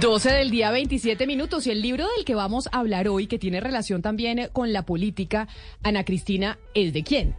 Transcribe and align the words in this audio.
12 0.00 0.30
del 0.30 0.50
día 0.50 0.70
27 0.70 1.26
minutos 1.26 1.66
y 1.66 1.72
el 1.72 1.82
libro 1.82 2.06
del 2.14 2.24
que 2.24 2.36
vamos 2.36 2.68
a 2.70 2.78
hablar 2.78 3.08
hoy, 3.08 3.26
que 3.26 3.36
tiene 3.36 3.58
relación 3.58 4.00
también 4.00 4.48
con 4.52 4.72
la 4.72 4.86
política, 4.86 5.48
Ana 5.82 6.04
Cristina, 6.04 6.56
¿es 6.72 6.92
de 6.92 7.02
quién? 7.02 7.34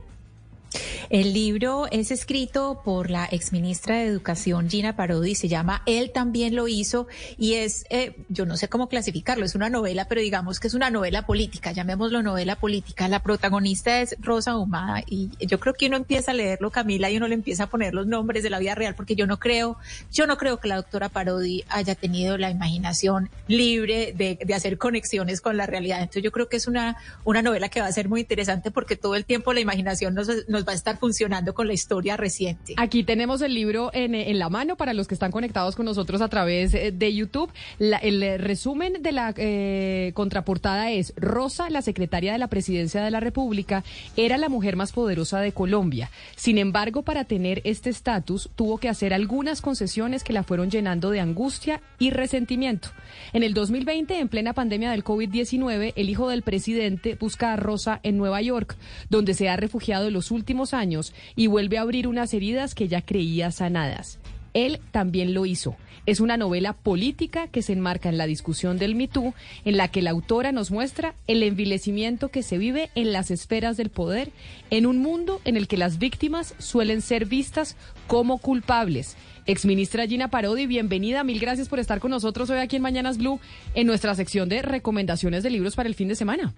El 1.10 1.34
libro 1.34 1.88
es 1.92 2.12
escrito 2.12 2.82
por 2.84 3.10
la 3.10 3.26
exministra 3.26 3.96
de 3.96 4.06
Educación 4.06 4.70
Gina 4.70 4.96
Parodi, 4.96 5.36
se 5.36 5.48
llama 5.48 5.82
Él 5.86 6.12
también 6.12 6.56
lo 6.56 6.68
hizo 6.68 7.08
y 7.38 7.56
es, 7.56 7.86
eh, 7.90 8.16
yo 8.30 8.46
no 8.46 8.58
sé 8.58 8.70
cómo 8.70 8.90
clasificarlo, 8.90 9.46
es 9.46 9.56
una 9.56 9.70
novela, 9.70 10.06
pero 10.08 10.22
digamos 10.22 10.60
que 10.60 10.68
es 10.68 10.74
una 10.74 10.90
novela 10.90 11.26
política, 11.26 11.72
llamémoslo 11.72 12.22
novela 12.22 12.56
política. 12.56 13.08
La 13.08 13.24
protagonista 13.24 14.02
es 14.02 14.16
Rosa 14.20 14.58
Humada 14.58 15.04
y 15.08 15.30
yo 15.46 15.60
creo 15.60 15.74
que 15.74 15.88
uno 15.88 15.98
empieza 15.98 16.32
a 16.32 16.34
leerlo, 16.36 16.72
Camila, 16.72 17.10
y 17.10 17.18
uno 17.18 17.28
le 17.28 17.36
empieza 17.36 17.64
a 17.64 17.68
poner 17.68 17.94
los 17.94 18.08
nombres 18.08 18.44
de 18.44 18.50
la 18.50 18.60
vida 18.60 18.76
real, 18.76 18.96
porque 18.96 19.16
yo 19.16 19.26
no 19.26 19.40
creo, 19.40 19.78
yo 20.12 20.28
no 20.28 20.38
creo 20.38 20.58
que 20.58 20.68
la 20.68 20.76
doctora 20.76 21.10
Parodi 21.10 21.64
haya 21.70 21.96
tenido 21.96 22.38
la 22.38 22.52
imaginación 22.52 23.30
libre 23.48 24.14
de, 24.16 24.38
de 24.44 24.54
hacer 24.54 24.78
conexiones 24.78 25.42
con 25.42 25.58
la 25.58 25.66
realidad. 25.66 26.00
Entonces 26.00 26.24
yo 26.24 26.32
creo 26.32 26.50
que 26.50 26.58
es 26.58 26.68
una, 26.68 26.98
una 27.24 27.42
novela 27.42 27.70
que 27.70 27.82
va 27.82 27.88
a 27.88 27.92
ser 27.92 28.10
muy 28.10 28.22
interesante 28.22 28.72
porque 28.72 28.96
todo 28.96 29.16
el 29.16 29.26
tiempo 29.26 29.54
la 29.54 29.60
imaginación 29.60 30.14
nos, 30.14 30.30
nos 30.48 30.59
va 30.68 30.74
a 30.74 30.76
estar 30.76 30.98
funcionando 30.98 31.54
con 31.54 31.68
la 31.68 31.74
historia 31.74 32.18
reciente. 32.18 32.74
Aquí 32.78 33.04
tenemos 33.04 33.42
el 33.42 33.54
libro 33.54 33.90
en, 33.94 34.10
la 34.40 34.50
mano 34.50 34.76
para 34.76 34.94
los 34.94 35.08
que 35.08 35.14
están 35.14 35.32
conectados 35.32 35.76
con 35.76 35.86
nosotros 35.86 36.22
a 36.22 36.28
través 36.28 36.74
eh, 36.74 36.92
de 36.92 37.14
YouTube. 37.14 37.52
El 37.80 38.24
eh, 38.24 38.38
resumen 38.38 39.02
de 39.02 39.12
la 39.12 39.34
eh, 39.36 40.12
contraportada 40.14 40.92
es 40.92 41.14
Rosa, 41.18 41.70
la 41.70 41.82
secretaria 41.82 42.32
de 42.32 42.38
la 42.38 42.48
Presidencia 42.48 43.04
de 43.04 43.12
la 43.12 43.20
República, 43.20 43.84
era 44.16 44.38
la 44.38 44.50
mujer 44.50 44.76
más 44.76 44.92
poderosa 44.92 45.40
de 45.40 45.52
Colombia. 45.52 46.10
Sin 46.36 46.58
embargo, 46.58 47.04
para 47.04 47.24
tener 47.24 47.62
este 47.64 47.90
estatus, 47.90 48.50
tuvo 48.56 48.78
que 48.78 48.90
hacer 48.90 49.14
algunas 49.14 49.62
concesiones 49.62 50.24
que 50.24 50.34
la 50.34 50.44
fueron 50.44 50.70
llenando 50.70 51.10
de 51.10 51.20
angustia 51.20 51.82
y 51.98 52.12
resentimiento. 52.12 52.90
En 53.34 53.44
el 53.44 53.54
2020, 53.54 54.20
en 54.20 54.30
plena 54.30 54.54
pandemia 54.54 54.92
del 54.92 55.04
COVID-19, 55.04 55.94
el 55.96 56.10
hijo 56.10 56.30
del 56.30 56.42
presidente 56.42 57.16
busca 57.16 57.54
a 57.54 57.56
Rosa 57.56 58.00
en 58.04 58.18
Nueva 58.18 58.42
York, 58.42 58.76
donde 59.10 59.34
se 59.34 59.50
ha 59.50 59.56
refugiado 59.56 60.10
los 60.10 60.32
últimos 60.32 60.49
años 60.74 61.14
y 61.36 61.48
vuelve 61.48 61.78
a 61.78 61.82
abrir 61.82 62.08
unas 62.08 62.34
heridas 62.34 62.76
que 62.76 62.88
ya 62.88 63.02
creía 63.02 63.52
sanadas. 63.52 64.20
Él 64.54 64.80
también 64.92 65.34
lo 65.34 65.46
hizo. 65.46 65.76
Es 66.06 66.20
una 66.20 66.38
novela 66.38 66.74
política 66.74 67.48
que 67.48 67.62
se 67.62 67.74
enmarca 67.74 68.10
en 68.10 68.18
la 68.18 68.26
discusión 68.26 68.80
del 68.80 68.96
MeToo, 68.96 69.36
en 69.64 69.78
la 69.78 69.90
que 69.90 70.02
la 70.02 70.10
autora 70.10 70.52
nos 70.52 70.72
muestra 70.72 71.14
el 71.28 71.44
envilecimiento 71.44 72.30
que 72.30 72.42
se 72.42 72.58
vive 72.58 72.90
en 72.96 73.12
las 73.14 73.30
esferas 73.30 73.78
del 73.78 73.90
poder, 73.90 74.32
en 74.72 74.88
un 74.88 74.98
mundo 74.98 75.40
en 75.46 75.56
el 75.56 75.68
que 75.68 75.78
las 75.78 76.00
víctimas 76.00 76.56
suelen 76.58 77.02
ser 77.02 77.26
vistas 77.26 77.76
como 78.08 78.40
culpables. 78.40 79.18
Exministra 79.46 80.08
Gina 80.08 80.30
Parodi, 80.30 80.66
bienvenida. 80.66 81.24
Mil 81.24 81.40
gracias 81.40 81.70
por 81.70 81.80
estar 81.80 82.00
con 82.00 82.12
nosotros 82.12 82.50
hoy 82.50 82.58
aquí 82.58 82.78
en 82.78 82.82
Mañanas 82.82 83.18
Blue 83.18 83.40
en 83.76 83.86
nuestra 83.86 84.16
sección 84.16 84.50
de 84.50 84.62
recomendaciones 84.62 85.44
de 85.44 85.52
libros 85.52 85.76
para 85.76 85.90
el 85.90 85.96
fin 85.96 86.08
de 86.08 86.16
semana. 86.16 86.56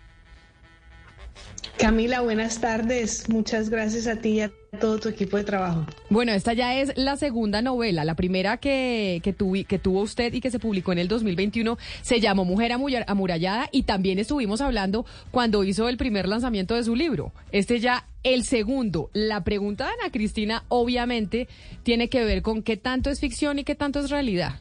Camila, 1.82 2.22
buenas 2.22 2.62
tardes. 2.62 3.28
Muchas 3.28 3.72
gracias 3.72 4.06
a 4.06 4.18
ti 4.18 4.30
y 4.34 4.42
a 4.42 4.52
todo 4.80 5.00
tu 5.00 5.10
equipo 5.10 5.38
de 5.38 5.44
trabajo. 5.44 5.88
Bueno, 6.12 6.32
esta 6.32 6.54
ya 6.54 6.76
es 6.80 6.96
la 6.96 7.18
segunda 7.18 7.64
novela. 7.64 8.06
La 8.06 8.14
primera 8.14 8.58
que, 8.58 9.20
que, 9.24 9.34
tuvi, 9.34 9.66
que 9.66 9.80
tuvo 9.80 10.02
usted 10.02 10.32
y 10.32 10.42
que 10.42 10.52
se 10.52 10.60
publicó 10.60 10.92
en 10.92 11.00
el 11.00 11.08
2021 11.08 11.80
se 12.04 12.20
llamó 12.20 12.46
Mujer 12.46 12.72
Amurallada 13.08 13.68
y 13.72 13.82
también 13.82 14.20
estuvimos 14.20 14.62
hablando 14.62 15.08
cuando 15.32 15.64
hizo 15.64 15.90
el 15.90 15.98
primer 15.98 16.28
lanzamiento 16.28 16.76
de 16.76 16.84
su 16.84 16.96
libro. 16.96 17.34
Este 17.52 17.80
ya 17.80 18.06
el 18.22 18.44
segundo. 18.44 19.10
La 19.14 19.44
pregunta 19.44 19.86
de 19.86 19.94
Ana 20.00 20.12
Cristina 20.12 20.64
obviamente 20.68 21.48
tiene 21.82 22.10
que 22.10 22.24
ver 22.24 22.44
con 22.44 22.62
qué 22.62 22.78
tanto 22.78 23.10
es 23.10 23.20
ficción 23.20 23.58
y 23.58 23.64
qué 23.64 23.74
tanto 23.74 24.02
es 24.02 24.12
realidad. 24.12 24.60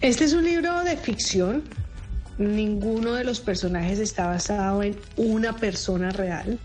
Este 0.00 0.24
es 0.24 0.32
un 0.32 0.44
libro 0.44 0.82
de 0.84 0.96
ficción 0.96 1.64
ninguno 2.38 3.14
de 3.14 3.24
los 3.24 3.40
personajes 3.40 3.98
está 3.98 4.26
basado 4.26 4.82
en 4.82 4.96
una 5.16 5.56
persona 5.56 6.10
real. 6.10 6.58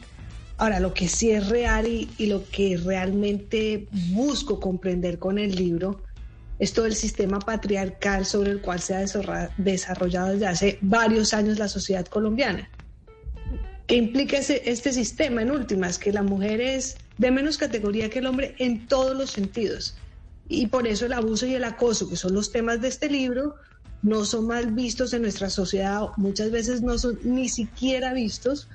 Ahora, 0.57 0.79
lo 0.79 0.93
que 0.93 1.07
sí 1.07 1.31
es 1.31 1.49
real 1.49 1.87
y, 1.87 2.25
lo 2.27 2.43
que 2.49 2.77
realmente 2.77 3.87
busco 4.11 4.59
comprender 4.59 5.17
con 5.17 5.39
el 5.39 5.55
libro 5.55 6.03
es 6.59 6.73
todo 6.73 6.85
el 6.85 6.95
sistema 6.95 7.39
patriarcal 7.39 8.25
sobre 8.25 8.51
el 8.51 8.61
cual 8.61 8.79
se 8.79 8.93
ha 8.93 9.03
desarrollado 9.57 10.33
desde 10.33 10.47
hace 10.47 10.77
varios 10.81 11.33
años 11.33 11.57
la 11.57 11.67
sociedad 11.67 12.05
colombiana. 12.05 12.69
¿Qué 13.87 13.95
implica 13.95 14.37
este 14.37 14.93
sistema 14.93 15.41
en 15.41 15.51
últimas? 15.51 15.97
Que 15.97 16.13
la 16.13 16.21
mujer 16.21 16.61
es 16.61 16.95
de 17.17 17.31
menos 17.31 17.57
categoría 17.57 18.09
que 18.09 18.19
el 18.19 18.27
hombre 18.27 18.55
en 18.59 18.87
todos 18.87 19.17
los 19.17 19.31
sentidos. 19.31 19.97
Y 20.47 20.67
por 20.67 20.85
eso 20.85 21.07
el 21.07 21.13
abuso 21.13 21.47
y 21.47 21.55
el 21.55 21.63
acoso, 21.63 22.07
que 22.07 22.15
son 22.15 22.33
los 22.33 22.51
temas 22.51 22.81
de 22.81 22.89
este 22.89 23.09
libro, 23.09 23.55
no 24.01 24.25
son 24.25 24.47
mal 24.47 24.71
vistos 24.73 25.13
en 25.13 25.21
nuestra 25.21 25.49
sociedad, 25.49 26.07
muchas 26.17 26.51
veces 26.51 26.81
no 26.81 26.97
son 26.97 27.19
ni 27.23 27.49
siquiera 27.49 28.13
vistos, 28.13 28.67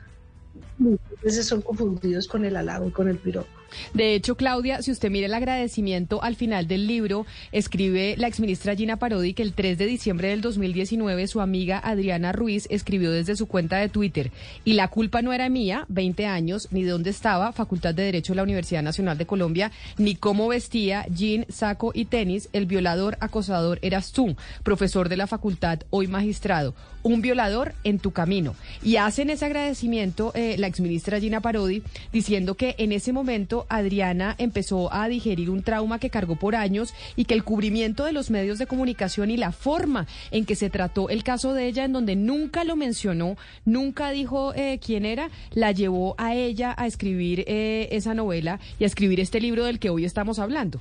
muchas 0.79 1.23
veces 1.23 1.47
son 1.47 1.63
confundidos 1.63 2.27
con 2.27 2.45
el 2.45 2.57
halago 2.57 2.89
y 2.89 2.91
con 2.91 3.09
el 3.09 3.19
piropo. 3.19 3.49
De 3.95 4.15
hecho, 4.15 4.37
Claudia, 4.37 4.83
si 4.83 4.91
usted 4.91 5.11
mira 5.11 5.27
el 5.27 5.35
agradecimiento 5.35 6.23
al 6.23 6.37
final 6.37 6.67
del 6.69 6.87
libro, 6.87 7.27
escribe 7.53 8.15
la 8.17 8.29
exministra 8.29 8.75
Gina 8.75 8.97
Parodi 8.97 9.35
que 9.35 9.43
el 9.43 9.53
3 9.53 9.79
de 9.79 9.87
diciembre 9.87 10.29
del 10.29 10.41
2019 10.41 11.27
su 11.27 11.41
amiga 11.41 11.79
Adriana 11.79 12.33
Ruiz 12.33 12.67
escribió 12.71 13.11
desde 13.11 13.37
su 13.37 13.47
cuenta 13.47 13.79
de 13.79 13.89
Twitter, 13.89 14.31
y 14.65 14.75
la 14.75 14.89
culpa 14.89 15.23
no 15.23 15.33
era 15.33 15.49
mía, 15.49 15.85
20 15.89 16.27
años, 16.27 16.69
ni 16.71 16.85
de 16.85 16.91
dónde 16.91 17.11
estaba, 17.11 17.53
Facultad 17.53 17.95
de 17.95 18.05
Derecho 18.05 18.33
de 18.33 18.39
la 18.39 18.43
Universidad 18.43 18.83
Nacional 18.83 19.19
de 19.19 19.27
Colombia, 19.27 19.73
ni 19.99 20.15
cómo 20.15 20.49
vestía, 20.49 21.07
jean, 21.11 21.47
saco 21.49 21.93
y 21.95 22.07
tenis, 22.07 22.49
el 22.53 22.67
violador, 22.67 23.17
acosador 23.21 23.79
eras 23.83 24.13
tú, 24.13 24.37
profesor 24.63 25.09
de 25.09 25.17
la 25.17 25.27
facultad, 25.27 25.81
hoy 25.91 26.07
magistrado, 26.07 26.75
un 27.07 27.23
violador 27.23 27.73
en 27.85 28.01
tu 28.01 28.11
camino. 28.11 28.57
Y 28.83 28.97
hacen 28.97 29.31
ese 29.31 29.45
agradecimiento 29.45 30.33
eh, 30.35 30.57
la 30.59 30.67
exministra 30.67 31.21
Gina 31.21 31.41
Parodi 31.41 31.83
diciendo 32.13 32.57
que 32.57 32.75
en 32.79 32.91
ese 32.91 33.13
momento 33.13 33.65
Adriana 33.69 34.35
empezó 34.39 34.93
a 34.93 35.07
digerir 35.07 35.51
un 35.51 35.63
trauma 35.63 36.01
que 36.01 36.11
cargó 36.11 36.35
por 36.35 36.57
años 36.57 36.95
y 37.15 37.25
que 37.25 37.35
el 37.35 37.45
cubrimiento 37.45 38.05
de 38.05 38.13
los 38.13 38.31
medios 38.31 38.59
de 38.59 38.67
comunicación 38.67 39.31
y 39.31 39.37
la 39.37 39.53
forma 39.53 40.09
en 40.33 40.45
que 40.45 40.57
se 40.57 40.69
trató 40.69 41.09
el 41.09 41.23
caso 41.23 41.55
de 41.55 41.69
ella, 41.69 41.85
en 41.85 41.93
donde 41.93 42.17
nunca 42.17 42.65
lo 42.65 42.75
mencionó, 42.75 43.37
nunca 43.65 44.11
dijo 44.11 44.53
eh, 44.55 44.81
quién 44.85 45.07
era, 45.07 45.31
la 45.53 45.71
llevó 45.71 46.17
a 46.19 46.35
ella 46.35 46.75
a 46.77 46.89
escribir 46.89 47.45
eh, 47.47 47.89
esa 47.93 48.15
novela 48.15 48.59
y 48.81 48.85
a 48.85 48.89
escribir 48.89 49.21
este 49.21 49.41
libro 49.41 49.65
del 49.65 49.79
que 49.79 49.91
hoy 49.91 50.05
estamos 50.05 50.41
hablando. 50.41 50.81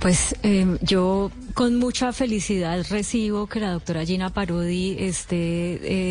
Pues 0.00 0.34
eh, 0.42 0.78
yo 0.80 1.30
con 1.54 1.76
mucha 1.76 2.12
felicidad 2.12 2.84
recibo 2.90 3.46
que 3.46 3.60
la 3.60 3.72
doctora 3.72 4.04
Gina 4.04 4.30
Parodi 4.30 4.96
esté 4.98 5.36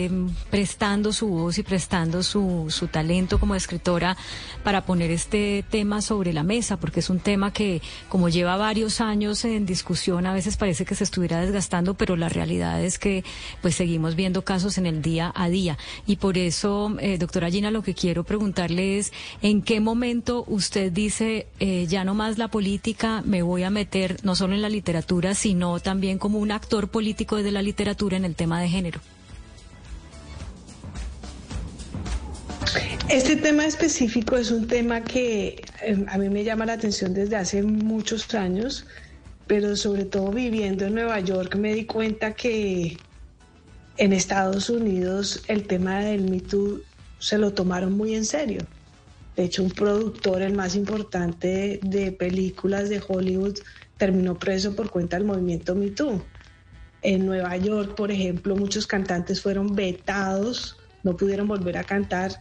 eh, 0.06 0.12
prestando 0.50 1.14
su 1.14 1.28
voz 1.28 1.58
y 1.58 1.64
prestando 1.64 2.24
su, 2.24 2.68
su 2.70 2.88
talento 2.88 3.40
como 3.40 3.56
escritora 3.56 4.18
para 4.64 4.86
poner 4.86 5.12
este 5.12 5.64
tema 5.70 6.02
sobre 6.02 6.34
la 6.34 6.44
mesa, 6.44 6.78
porque 6.78 7.00
es 7.00 7.10
un 7.10 7.20
tema 7.20 7.54
que, 7.54 7.82
como 8.10 8.30
lleva 8.30 8.58
varios 8.58 9.02
años 9.02 9.46
en 9.46 9.66
discusión, 9.66 10.26
a 10.26 10.34
veces 10.34 10.58
parece 10.58 10.86
que 10.86 10.96
se 10.96 11.04
estuviera 11.04 11.42
desgastando, 11.42 11.94
pero 11.94 12.16
la 12.16 12.30
realidad 12.30 12.84
es 12.84 13.00
que 13.00 13.24
pues 13.62 13.76
seguimos 13.76 14.16
viendo 14.16 14.44
casos 14.44 14.78
en 14.78 14.86
el 14.86 15.02
día 15.02 15.32
a 15.36 15.50
día. 15.50 15.78
Y 16.08 16.18
por 16.18 16.38
eso, 16.38 16.96
eh, 17.00 17.18
doctora 17.18 17.50
Gina, 17.50 17.72
lo 17.72 17.84
que 17.84 17.94
quiero 17.94 18.24
preguntarle 18.24 18.98
es, 18.98 19.14
¿en 19.42 19.62
qué 19.62 19.80
momento 19.80 20.44
usted 20.48 20.92
dice, 20.92 21.48
eh, 21.60 21.86
ya 21.88 22.04
no 22.04 22.16
más 22.16 22.38
la 22.38 22.50
política, 22.50 23.22
me 23.26 23.42
voy 23.42 23.64
a 23.64 23.70
meter 23.70 24.18
no 24.24 24.36
solo 24.36 24.54
en 24.54 24.62
la 24.62 24.70
literatura, 24.70 25.29
sino 25.34 25.80
también 25.80 26.18
como 26.18 26.40
un 26.40 26.52
actor 26.52 26.90
político 26.90 27.38
de 27.38 27.52
la 27.52 27.62
literatura 27.62 28.18
en 28.18 28.26
el 28.26 28.36
tema 28.36 28.62
de 28.62 28.70
género? 28.70 29.00
Este 33.10 33.36
tema 33.36 33.66
específico 33.66 34.38
es 34.38 34.52
un 34.52 34.68
tema 34.68 35.02
que 35.02 35.64
eh, 35.82 36.06
a 36.08 36.18
mí 36.18 36.30
me 36.30 36.44
llama 36.44 36.66
la 36.66 36.74
atención 36.74 37.14
desde 37.14 37.38
hace 37.38 37.64
muchos 37.64 38.34
años, 38.36 38.86
pero 39.48 39.76
sobre 39.76 40.06
todo 40.06 40.32
viviendo 40.32 40.86
en 40.86 40.94
Nueva 40.94 41.20
York 41.20 41.56
me 41.56 41.74
di 41.74 41.86
cuenta 41.86 42.34
que 42.34 42.98
en 43.98 44.14
Estados 44.14 44.70
Unidos 44.70 45.44
el 45.48 45.66
tema 45.66 46.02
del 46.02 46.30
Me 46.30 46.40
Too 46.40 46.82
se 47.18 47.38
lo 47.38 47.52
tomaron 47.52 47.94
muy 47.94 48.16
en 48.16 48.26
serio. 48.26 48.62
De 49.36 49.46
hecho, 49.46 49.64
un 49.64 49.72
productor, 49.72 50.42
el 50.42 50.54
más 50.54 50.76
importante 50.76 51.80
de, 51.82 52.12
películas 52.12 52.90
de 52.90 53.02
Hollywood, 53.06 53.58
terminó 54.00 54.40
preso 54.40 54.76
por 54.76 54.90
cuenta 54.90 55.18
del 55.18 55.28
movimiento 55.28 55.76
Me 55.76 55.92
Too. 55.92 56.24
En 57.04 57.26
Nueva 57.26 57.56
York, 57.58 57.96
por 57.96 58.12
ejemplo, 58.12 58.56
muchos 58.56 58.88
cantantes 58.88 59.42
fueron 59.42 59.76
vetados, 59.76 60.78
no 61.04 61.16
pudieron 61.16 61.48
volver 61.48 61.78
a 61.78 61.84
cantar 61.84 62.32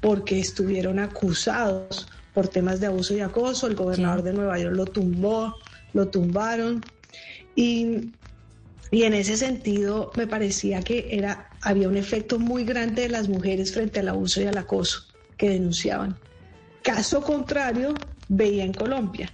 porque 0.00 0.38
estuvieron 0.38 0.98
acusados 0.98 2.08
por 2.32 2.48
temas 2.48 2.80
de 2.80 2.86
abuso 2.86 3.14
y 3.14 3.20
acoso. 3.20 3.66
El 3.66 3.74
gobernador 3.74 4.22
de 4.22 4.32
Nueva 4.32 4.58
York 4.58 4.74
lo 4.74 4.86
tumbó, 4.86 5.54
lo 5.92 6.08
tumbaron. 6.08 6.80
Y, 7.56 8.12
y, 8.92 9.02
en 9.02 9.14
ese 9.14 9.36
sentido 9.36 10.12
me 10.16 10.28
parecía 10.28 10.80
que 10.80 11.08
era, 11.10 11.50
había 11.60 11.88
un 11.88 11.96
efecto 11.96 12.38
muy 12.38 12.64
grande 12.64 13.02
de 13.02 13.08
las 13.08 13.28
mujeres 13.28 13.74
frente 13.74 14.00
al 14.00 14.08
abuso 14.08 14.40
y 14.40 14.46
al 14.46 14.56
acoso 14.56 15.04
que 15.36 15.50
denunciaban. 15.50 16.16
Caso 16.82 17.20
contrario, 17.20 17.94
veía 18.28 18.64
en 18.64 18.72
Colombia. 18.72 19.30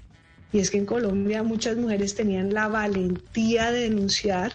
Y 0.53 0.61
es 0.61 0.71
que 0.71 0.79
en 0.79 0.87
Colombia 0.87 1.43
muchas 1.43 1.77
mujeres 1.77 2.15
tenían 2.15 2.55
la 2.55 2.69
valentía 2.69 3.71
de 3.71 3.81
denunciar 3.81 4.55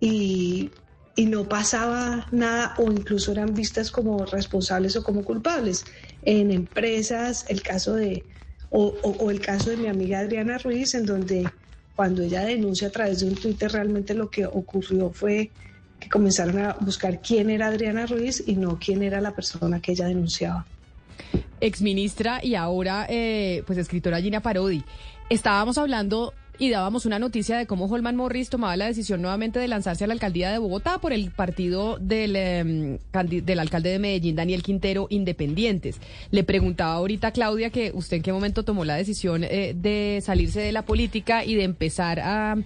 y, 0.00 0.72
no 1.16 1.48
pasaba 1.48 2.26
nada 2.32 2.74
o 2.78 2.90
incluso 2.90 3.30
eran 3.30 3.54
vistas 3.54 3.90
como 3.92 4.24
responsables 4.26 4.96
o 4.96 5.04
como 5.04 5.24
culpables. 5.24 5.84
En 6.22 6.50
empresas, 6.50 7.46
el 7.48 7.62
caso 7.62 7.94
de, 7.94 8.24
o, 8.70 8.86
o 9.02 9.30
el 9.30 9.40
caso 9.40 9.70
de 9.70 9.76
mi 9.76 9.86
amiga 9.86 10.18
Adriana 10.18 10.58
Ruiz, 10.58 10.94
en 10.94 11.06
donde 11.06 11.48
cuando 11.94 12.22
ella 12.22 12.44
denuncia 12.44 12.88
a 12.88 12.90
través 12.90 13.20
de 13.20 13.26
un 13.26 13.36
Twitter, 13.36 13.70
realmente 13.70 14.14
lo 14.14 14.28
que 14.28 14.44
ocurrió 14.46 15.12
fue 15.12 15.52
que 16.00 16.08
comenzaron 16.08 16.58
a 16.58 16.76
buscar 16.80 17.20
quién 17.22 17.48
era 17.48 17.68
Adriana 17.68 18.06
Ruiz 18.06 18.42
y 18.44 18.56
no 18.56 18.78
quién 18.78 19.02
era 19.02 19.20
la 19.20 19.34
persona 19.34 19.80
que 19.80 19.92
ella 19.92 20.08
denunciaba 20.08 20.66
exministra 21.60 22.40
y 22.42 22.54
ahora 22.54 23.06
eh, 23.08 23.62
pues 23.66 23.78
escritora 23.78 24.20
Gina 24.20 24.40
Parodi. 24.40 24.84
Estábamos 25.30 25.78
hablando 25.78 26.34
y 26.58 26.70
dábamos 26.70 27.04
una 27.04 27.18
noticia 27.18 27.56
de 27.56 27.66
cómo 27.66 27.86
Holman 27.86 28.14
Morris 28.14 28.48
tomaba 28.48 28.76
la 28.76 28.86
decisión 28.86 29.20
nuevamente 29.20 29.58
de 29.58 29.66
lanzarse 29.66 30.04
a 30.04 30.06
la 30.06 30.12
alcaldía 30.12 30.52
de 30.52 30.58
Bogotá 30.58 30.98
por 30.98 31.12
el 31.12 31.30
partido 31.32 31.98
del, 31.98 32.36
em, 32.36 32.98
del 33.42 33.58
alcalde 33.58 33.90
de 33.90 33.98
Medellín, 33.98 34.36
Daniel 34.36 34.62
Quintero, 34.62 35.06
Independientes. 35.10 36.00
Le 36.30 36.44
preguntaba 36.44 36.94
ahorita 36.94 37.28
a 37.28 37.32
Claudia 37.32 37.70
que 37.70 37.90
usted 37.92 38.18
en 38.18 38.22
qué 38.22 38.32
momento 38.32 38.62
tomó 38.62 38.84
la 38.84 38.94
decisión 38.94 39.42
eh, 39.42 39.74
de 39.74 40.20
salirse 40.22 40.60
de 40.60 40.72
la 40.72 40.82
política 40.82 41.44
y 41.44 41.54
de 41.54 41.64
empezar 41.64 42.20
a 42.20 42.56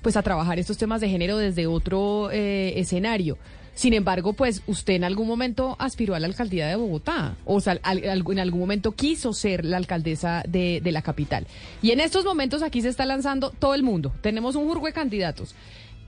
pues 0.00 0.18
a 0.18 0.22
trabajar 0.22 0.58
estos 0.58 0.76
temas 0.76 1.00
de 1.00 1.08
género 1.08 1.38
desde 1.38 1.66
otro 1.66 2.30
eh, 2.30 2.78
escenario. 2.78 3.38
Sin 3.74 3.92
embargo, 3.92 4.34
pues 4.34 4.62
usted 4.66 4.94
en 4.94 5.04
algún 5.04 5.26
momento 5.26 5.76
aspiró 5.78 6.14
a 6.14 6.20
la 6.20 6.28
alcaldía 6.28 6.66
de 6.68 6.76
Bogotá, 6.76 7.36
o 7.44 7.60
sea, 7.60 7.80
en 7.84 8.38
algún 8.38 8.60
momento 8.60 8.92
quiso 8.92 9.32
ser 9.32 9.64
la 9.64 9.76
alcaldesa 9.76 10.44
de, 10.48 10.80
la 10.84 11.02
capital. 11.02 11.46
Y 11.82 11.90
en 11.90 11.98
estos 11.98 12.24
momentos 12.24 12.62
aquí 12.62 12.82
se 12.82 12.88
está 12.88 13.04
lanzando 13.04 13.50
todo 13.50 13.74
el 13.74 13.82
mundo. 13.82 14.12
Tenemos 14.20 14.54
un 14.54 14.68
jurgo 14.68 14.86
de 14.86 14.92
candidatos. 14.92 15.56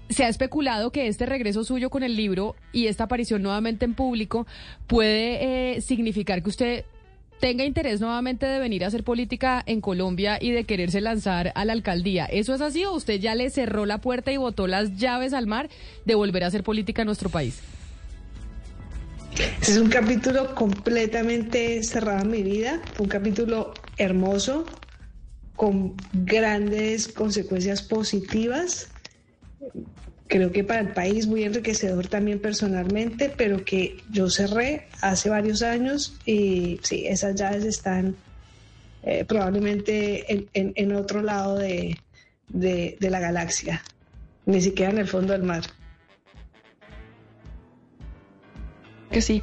Se 0.08 0.24
ha 0.24 0.28
especulado 0.28 0.92
que 0.92 1.08
este 1.08 1.26
regreso 1.26 1.64
suyo 1.64 1.90
con 1.90 2.04
el 2.04 2.14
libro 2.14 2.54
y 2.72 2.86
esta 2.86 3.04
aparición 3.04 3.42
nuevamente 3.42 3.84
en 3.84 3.94
público 3.94 4.46
puede 4.86 5.76
eh, 5.76 5.80
significar 5.80 6.44
que 6.44 6.48
usted 6.48 6.84
tenga 7.40 7.64
interés 7.64 8.00
nuevamente 8.00 8.46
de 8.46 8.58
venir 8.58 8.84
a 8.84 8.88
hacer 8.88 9.04
política 9.04 9.62
en 9.66 9.80
Colombia 9.80 10.38
y 10.40 10.50
de 10.50 10.64
quererse 10.64 11.00
lanzar 11.00 11.52
a 11.54 11.64
la 11.64 11.72
alcaldía. 11.72 12.24
¿Eso 12.26 12.54
es 12.54 12.60
así 12.60 12.84
o 12.84 12.92
usted 12.92 13.20
ya 13.20 13.34
le 13.34 13.50
cerró 13.50 13.86
la 13.86 13.98
puerta 13.98 14.32
y 14.32 14.36
botó 14.36 14.66
las 14.66 14.96
llaves 14.96 15.32
al 15.32 15.46
mar 15.46 15.68
de 16.04 16.14
volver 16.14 16.44
a 16.44 16.48
hacer 16.48 16.62
política 16.62 17.02
en 17.02 17.06
nuestro 17.06 17.28
país? 17.28 17.60
es 19.60 19.76
un 19.76 19.90
capítulo 19.90 20.54
completamente 20.54 21.82
cerrado 21.82 22.22
en 22.22 22.30
mi 22.30 22.42
vida, 22.42 22.80
un 22.98 23.06
capítulo 23.06 23.74
hermoso, 23.98 24.64
con 25.56 25.94
grandes 26.12 27.08
consecuencias 27.08 27.82
positivas 27.82 28.88
creo 30.28 30.52
que 30.52 30.64
para 30.64 30.80
el 30.80 30.88
país 30.88 31.26
muy 31.26 31.44
enriquecedor 31.44 32.08
también 32.08 32.38
personalmente, 32.38 33.32
pero 33.36 33.64
que 33.64 33.98
yo 34.10 34.28
cerré 34.28 34.86
hace 35.00 35.30
varios 35.30 35.62
años 35.62 36.16
y 36.24 36.80
sí, 36.82 37.06
esas 37.06 37.34
llaves 37.34 37.64
están 37.64 38.16
eh, 39.02 39.24
probablemente 39.24 40.48
en, 40.52 40.92
otro 40.92 41.22
lado 41.22 41.58
de 41.58 41.96
la 43.00 43.20
galaxia, 43.20 43.82
ni 44.46 44.60
siquiera 44.60 44.92
en 44.92 44.98
el 44.98 45.06
fondo 45.06 45.32
del 45.32 45.42
mar. 45.42 45.62
Que 49.10 49.22
sí. 49.22 49.42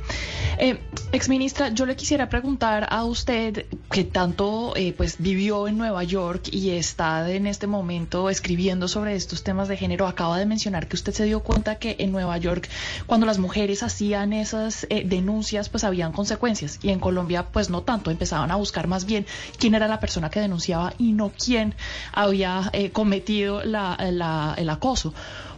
Eh, 0.59 0.79
exministra, 1.11 1.69
yo 1.69 1.85
le 1.85 1.95
quisiera 1.95 2.29
preguntar 2.29 2.87
a 2.89 3.03
usted 3.05 3.65
que 3.91 4.03
tanto 4.03 4.73
eh, 4.75 4.93
pues 4.95 5.17
vivió 5.19 5.67
en 5.67 5.77
Nueva 5.77 6.03
York 6.03 6.49
y 6.51 6.71
está 6.71 7.29
en 7.29 7.47
este 7.47 7.67
momento 7.67 8.29
escribiendo 8.29 8.87
sobre 8.87 9.15
estos 9.15 9.43
temas 9.43 9.67
de 9.67 9.77
género. 9.77 10.07
Acaba 10.07 10.37
de 10.37 10.45
mencionar 10.45 10.87
que 10.87 10.95
usted 10.95 11.13
se 11.13 11.25
dio 11.25 11.41
cuenta 11.41 11.75
que 11.75 11.95
en 11.99 12.11
Nueva 12.11 12.37
York 12.37 12.69
cuando 13.05 13.25
las 13.25 13.39
mujeres 13.39 13.83
hacían 13.83 14.33
esas 14.33 14.85
eh, 14.89 15.03
denuncias 15.05 15.69
pues 15.69 15.83
habían 15.83 16.11
consecuencias 16.11 16.79
y 16.81 16.89
en 16.89 16.99
Colombia 16.99 17.47
pues 17.51 17.69
no 17.69 17.81
tanto. 17.81 18.11
Empezaban 18.11 18.51
a 18.51 18.55
buscar 18.55 18.87
más 18.87 19.05
bien 19.05 19.25
quién 19.57 19.75
era 19.75 19.87
la 19.87 19.99
persona 19.99 20.29
que 20.29 20.39
denunciaba 20.39 20.93
y 20.97 21.13
no 21.13 21.31
quién 21.31 21.75
había 22.11 22.69
eh, 22.73 22.91
cometido 22.91 23.63
la, 23.63 23.97
la, 24.11 24.55
el 24.57 24.69
acoso. 24.69 25.13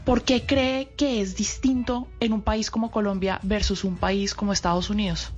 ¿Por 0.05 0.21
qué 0.21 0.45
cree 0.45 0.89
que 0.95 1.19
es 1.19 1.35
distinto 1.35 2.07
en 2.19 2.31
un 2.31 2.43
país 2.43 2.69
como 2.69 2.91
Colombia 2.91 3.39
versus 3.41 3.83
un 3.83 3.97
país 3.97 4.35
como 4.35 4.53
Estados 4.53 4.91
Unidos? 4.91 5.33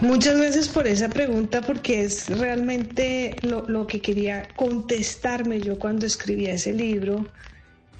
Muchas 0.00 0.38
veces 0.38 0.68
por 0.68 0.88
esa 0.88 1.08
pregunta, 1.08 1.62
porque 1.62 2.02
es 2.02 2.28
realmente 2.28 3.36
lo, 3.42 3.86
que 3.86 4.00
quería 4.00 4.48
contestarme 4.56 5.60
yo 5.60 5.78
cuando 5.78 6.06
escribía 6.06 6.54
ese 6.54 6.72
libro. 6.72 7.24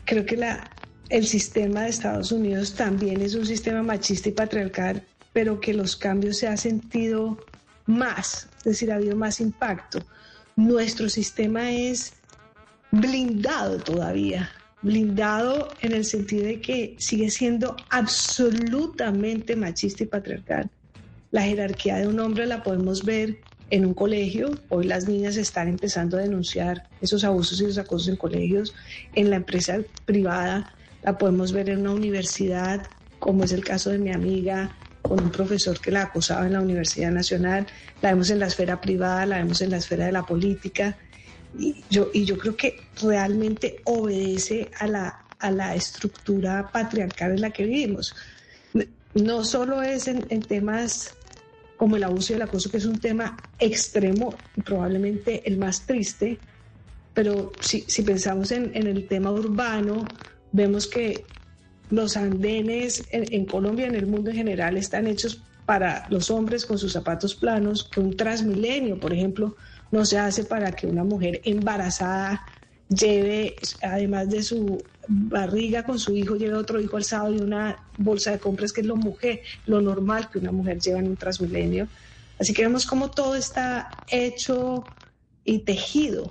Creo 0.04 0.26
que 0.26 0.36
la, 0.36 0.68
el 1.10 1.26
sistema 1.26 1.82
de 1.82 1.90
Estados 1.90 2.32
Unidos 2.32 2.74
también 2.74 3.22
es 3.22 3.36
un 3.36 3.46
sistema 3.46 3.82
machista 3.82 4.28
y 4.28 4.32
patriarcal, 4.32 5.06
pero 5.32 5.60
que 5.60 5.72
los 5.72 5.96
cambios 5.96 6.38
se 6.38 6.48
han 6.48 6.58
sentido 6.58 7.38
más, 7.86 8.48
es 8.58 8.64
decir, 8.64 8.90
ha 8.90 8.96
habido 8.96 9.16
más 9.16 9.40
impacto. 9.40 10.04
Nuestro 10.56 11.08
sistema 11.08 11.70
es 11.70 12.14
blindado 13.00 13.78
todavía, 13.78 14.50
blindado 14.82 15.68
en 15.80 15.92
el 15.92 16.04
sentido 16.04 16.44
de 16.44 16.60
que 16.60 16.94
sigue 16.98 17.30
siendo 17.30 17.76
absolutamente 17.90 19.56
machista 19.56 20.04
y 20.04 20.06
patriarcal. 20.06 20.70
La 21.30 21.42
jerarquía 21.42 21.96
de 21.96 22.06
un 22.06 22.20
hombre 22.20 22.46
la 22.46 22.62
podemos 22.62 23.04
ver 23.04 23.38
en 23.70 23.84
un 23.86 23.94
colegio, 23.94 24.52
hoy 24.68 24.84
las 24.84 25.08
niñas 25.08 25.36
están 25.36 25.68
empezando 25.68 26.16
a 26.16 26.20
denunciar 26.20 26.88
esos 27.00 27.24
abusos 27.24 27.60
y 27.60 27.66
los 27.66 27.78
acosos 27.78 28.08
en 28.08 28.16
colegios, 28.16 28.74
en 29.14 29.30
la 29.30 29.36
empresa 29.36 29.78
privada 30.04 30.72
la 31.02 31.18
podemos 31.18 31.52
ver 31.52 31.70
en 31.70 31.80
una 31.80 31.92
universidad, 31.92 32.86
como 33.18 33.44
es 33.44 33.52
el 33.52 33.64
caso 33.64 33.90
de 33.90 33.98
mi 33.98 34.12
amiga 34.12 34.76
con 35.02 35.22
un 35.22 35.30
profesor 35.30 35.78
que 35.80 35.90
la 35.90 36.02
acosaba 36.02 36.46
en 36.46 36.54
la 36.54 36.62
Universidad 36.62 37.10
Nacional, 37.10 37.66
la 38.00 38.10
vemos 38.10 38.30
en 38.30 38.38
la 38.38 38.46
esfera 38.46 38.80
privada, 38.80 39.26
la 39.26 39.36
vemos 39.36 39.60
en 39.60 39.70
la 39.70 39.76
esfera 39.76 40.06
de 40.06 40.12
la 40.12 40.22
política, 40.22 40.96
y 41.58 41.84
yo, 41.90 42.10
y 42.12 42.24
yo 42.24 42.38
creo 42.38 42.56
que 42.56 42.80
realmente 43.00 43.80
obedece 43.84 44.70
a 44.78 44.86
la, 44.86 45.24
a 45.38 45.50
la 45.50 45.74
estructura 45.74 46.70
patriarcal 46.72 47.32
en 47.32 47.40
la 47.40 47.50
que 47.50 47.64
vivimos. 47.64 48.14
No 49.14 49.44
solo 49.44 49.82
es 49.82 50.08
en, 50.08 50.42
temas 50.42 51.14
como 51.76 51.96
el 51.96 52.04
abuso 52.04 52.32
y 52.32 52.36
el 52.36 52.42
acoso, 52.42 52.70
que 52.70 52.78
es 52.78 52.86
un 52.86 52.98
tema 52.98 53.36
extremo 53.58 54.34
probablemente 54.64 55.42
el 55.46 55.58
más 55.58 55.86
triste, 55.86 56.38
pero 57.12 57.52
si, 57.60 57.84
si 57.86 58.02
pensamos 58.02 58.50
en, 58.50 58.72
en, 58.74 58.88
el 58.88 59.06
tema 59.06 59.30
urbano, 59.30 60.04
vemos 60.50 60.88
que 60.88 61.24
los 61.90 62.16
andenes 62.16 63.04
en, 63.10 63.32
en, 63.32 63.44
Colombia, 63.44 63.86
en 63.86 63.94
el 63.94 64.06
mundo 64.06 64.30
en 64.30 64.36
general, 64.36 64.76
están 64.76 65.06
hechos 65.06 65.40
para 65.64 66.06
los 66.10 66.30
hombres 66.30 66.66
con 66.66 66.78
sus 66.78 66.92
zapatos 66.92 67.34
planos, 67.36 67.84
que 67.84 68.00
un 68.00 68.16
transmilenio, 68.16 68.98
por 68.98 69.12
ejemplo, 69.12 69.56
no 69.94 70.04
se 70.04 70.18
hace 70.18 70.42
para 70.42 70.72
que 70.72 70.88
una 70.88 71.04
mujer 71.04 71.40
embarazada 71.44 72.44
lleve, 72.88 73.54
además 73.80 74.28
de 74.28 74.42
su 74.42 74.82
barriga 75.06 75.84
con 75.84 76.00
su 76.00 76.16
hijo, 76.16 76.34
lleve 76.34 76.54
otro 76.54 76.80
hijo 76.80 76.96
alzado 76.96 77.32
y 77.32 77.38
una 77.38 77.76
bolsa 77.96 78.32
de 78.32 78.40
compras, 78.40 78.72
que 78.72 78.80
es 78.80 78.88
lo, 78.88 78.96
mujer, 78.96 79.42
lo 79.66 79.80
normal 79.80 80.28
que 80.30 80.40
una 80.40 80.50
mujer 80.50 80.80
lleva 80.80 80.98
en 80.98 81.06
un 81.06 81.16
transmilenio. 81.16 81.86
Así 82.40 82.52
que 82.52 82.62
vemos 82.62 82.86
cómo 82.86 83.12
todo 83.12 83.36
está 83.36 83.88
hecho 84.08 84.84
y 85.44 85.60
tejido 85.60 86.28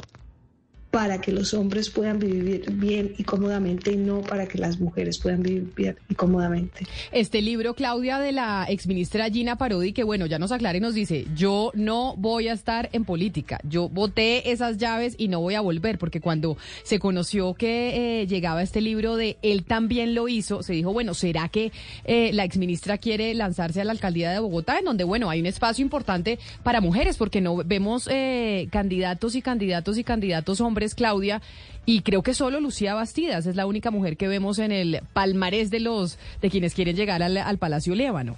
para 0.94 1.20
que 1.20 1.32
los 1.32 1.56
hombres 1.56 1.90
puedan 1.90 2.20
vivir 2.20 2.72
bien 2.74 3.16
y 3.18 3.24
cómodamente 3.24 3.92
y 3.94 3.98
no 3.98 4.22
para 4.22 4.46
que 4.46 4.60
las 4.60 4.80
mujeres 4.80 5.18
puedan 5.18 5.42
vivir 5.42 5.74
bien 5.76 5.96
y 6.08 6.14
cómodamente. 6.14 6.86
Este 7.12 7.42
libro, 7.42 7.74
Claudia, 7.74 8.20
de 8.20 8.32
la 8.32 8.68
exministra 8.70 9.28
Gina 9.32 9.58
Parodi, 9.58 9.92
que 9.92 10.04
bueno, 10.04 10.28
ya 10.28 10.38
nos 10.38 10.52
aclara 10.52 10.78
y 10.78 10.82
nos 10.82 10.94
dice, 10.94 11.26
yo 11.36 11.72
no 11.74 12.14
voy 12.16 12.48
a 12.48 12.54
estar 12.54 12.92
en 12.94 13.06
política, 13.06 13.60
yo 13.68 13.90
voté 13.90 14.52
esas 14.52 14.78
llaves 14.78 15.16
y 15.18 15.30
no 15.30 15.42
voy 15.42 15.56
a 15.56 15.62
volver, 15.62 15.98
porque 15.98 16.22
cuando 16.22 16.58
se 16.84 17.00
conoció 17.00 17.56
que 17.56 18.22
eh, 18.22 18.28
llegaba 18.28 18.62
este 18.62 18.80
libro 18.80 19.16
de 19.16 19.38
Él 19.42 19.64
también 19.64 20.14
lo 20.14 20.28
hizo, 20.28 20.62
se 20.62 20.74
dijo, 20.74 20.94
bueno, 20.94 21.16
¿será 21.16 21.50
que 21.50 21.72
eh, 22.04 22.30
la 22.34 22.44
exministra 22.44 23.00
quiere 23.00 23.34
lanzarse 23.34 23.82
a 23.82 23.84
la 23.84 23.94
alcaldía 23.94 24.30
de 24.30 24.38
Bogotá, 24.38 24.78
en 24.78 24.86
donde, 24.86 25.06
bueno, 25.06 25.32
hay 25.32 25.40
un 25.40 25.48
espacio 25.48 25.82
importante 25.82 26.38
para 26.62 26.82
mujeres, 26.82 27.18
porque 27.18 27.42
no 27.42 27.56
vemos 27.66 28.08
eh, 28.12 28.68
candidatos 28.70 29.34
y 29.34 29.42
candidatos 29.42 29.98
y 29.98 30.04
candidatos 30.04 30.62
hombres 30.62 30.83
Claudia, 30.92 31.42
y 31.86 32.02
creo 32.02 32.24
que 32.24 32.34
solo 32.34 32.60
Lucía 32.60 32.94
Bastidas 32.94 33.46
es 33.46 33.56
la 33.56 33.66
única 33.66 33.92
mujer 33.92 34.18
que 34.18 34.28
vemos 34.28 34.60
en 34.60 34.72
el 34.72 35.02
palmarés 35.14 35.70
de 35.70 35.80
los 35.80 36.18
de 36.42 36.50
quienes 36.50 36.74
quieren 36.74 36.96
llegar 36.96 37.22
al, 37.22 37.58
Palacio 37.58 37.96
Lévano. 37.96 38.38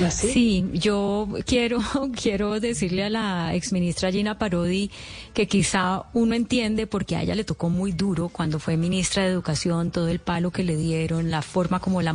¿Ah, 0.00 0.10
sí, 0.10 0.64
yo 0.72 1.28
quiero, 1.46 1.80
quiero 2.22 2.60
decirle 2.60 3.04
a 3.04 3.10
la 3.10 3.54
exministra 3.54 4.12
Gina 4.12 4.38
Parodi 4.38 4.90
que 5.34 5.46
quizá 5.46 6.04
uno 6.12 6.34
entiende 6.34 6.86
porque 6.86 7.16
a 7.16 7.22
ella 7.22 7.34
le 7.34 7.44
tocó 7.44 7.68
muy 7.68 7.92
duro 7.92 8.28
cuando 8.28 8.58
fue 8.58 8.76
ministra 8.76 9.24
de 9.24 9.30
Educación, 9.30 9.90
todo 9.90 10.08
el 10.08 10.18
palo 10.18 10.50
que 10.50 10.64
le 10.64 10.76
dieron, 10.76 11.30
la 11.30 11.42
forma 11.42 11.80
como 11.80 12.02
la 12.02 12.12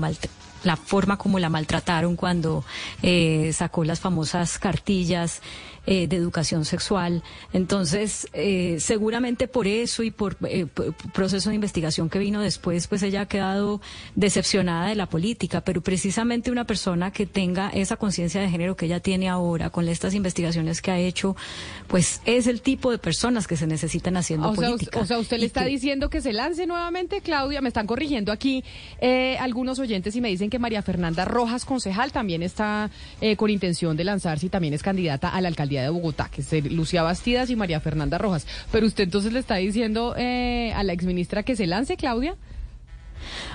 la 0.64 0.76
forma 0.76 1.18
como 1.18 1.40
la 1.40 1.50
maltrataron 1.50 2.16
cuando 2.16 2.64
eh, 3.02 3.52
sacó 3.54 3.84
las 3.84 4.00
famosas 4.00 4.60
cartillas 4.60 5.42
eh, 5.88 6.06
de 6.06 6.16
educación 6.16 6.64
sexual. 6.64 7.24
Entonces, 7.54 8.28
eh, 8.34 8.78
seguramente 8.80 9.48
por 9.48 9.66
eso 9.66 10.04
y 10.04 10.12
por 10.12 10.38
eh, 10.48 10.68
proceso 11.12 11.50
de 11.50 11.56
investigación 11.56 12.08
que 12.08 12.20
vino 12.20 12.40
después, 12.40 12.86
pues 12.86 13.02
ella 13.02 13.22
ha 13.22 13.26
quedado 13.26 13.82
decepcionada 14.14 14.90
de 14.90 14.96
la 14.96 15.08
política, 15.08 15.62
pero 15.62 15.82
precisamente 15.82 16.52
una 16.52 16.66
persona 16.66 17.10
que 17.10 17.26
tenga 17.26 17.70
esa 17.70 17.98
conciencia 17.98 18.40
de 18.42 18.50
género 18.50 18.76
que 18.76 18.86
ella 18.86 19.00
tiene 19.00 19.28
ahora 19.28 19.72
con 19.72 19.88
estas 19.88 20.14
investigaciones 20.14 20.84
que 20.84 20.92
ha 20.92 21.00
hecho, 21.00 21.36
pues 21.88 22.22
es 22.26 22.46
el 22.46 22.62
tipo 22.62 22.92
de 22.92 23.00
personas 23.00 23.48
que 23.48 23.58
se 23.58 23.66
necesitan 23.66 24.18
haciendo 24.18 24.52
o 24.52 24.54
política. 24.54 24.92
Sea, 24.92 25.02
o 25.02 25.06
sea, 25.08 25.18
usted 25.18 25.40
le 25.40 25.48
está 25.48 25.66
diciendo 25.66 26.12
que 26.12 26.22
se 26.22 26.32
lance 26.32 26.68
nuevamente, 26.68 27.22
Claudia, 27.22 27.60
me 27.60 27.70
están 27.70 27.88
corrigiendo 27.88 28.32
aquí 28.32 28.64
algunos 29.40 29.80
oyentes 29.80 30.16
y 30.16 30.22
me 30.22 30.30
dicen 30.30 30.52
que 30.52 30.60
María 30.60 30.84
Fernanda 30.84 31.26
Rojas, 31.26 31.66
concejal, 31.66 32.12
también 32.12 32.44
está 32.44 32.92
con 33.36 33.50
intención 33.50 33.98
de 33.98 34.04
lanzarse 34.04 34.46
y 34.46 34.50
también 34.50 34.76
es 34.76 34.84
candidata 34.84 35.30
a 35.30 35.42
la 35.42 35.48
de 35.80 35.90
Bogotá, 35.90 36.30
que 36.30 36.42
es 36.42 36.72
Lucía 36.72 37.04
Bastidas 37.04 37.50
y 37.50 37.56
María 37.56 37.80
Fernanda 37.80 38.18
Rojas. 38.18 38.46
Pero 38.72 38.86
usted 38.86 39.06
entonces 39.06 39.32
le 39.32 39.40
está 39.40 39.56
diciendo 39.56 40.16
eh, 40.18 40.74
a 40.76 40.84
la 40.84 40.94
exministra 40.94 41.44
que 41.44 41.56
se 41.56 41.68
lance, 41.68 41.98
Claudia. 41.98 42.36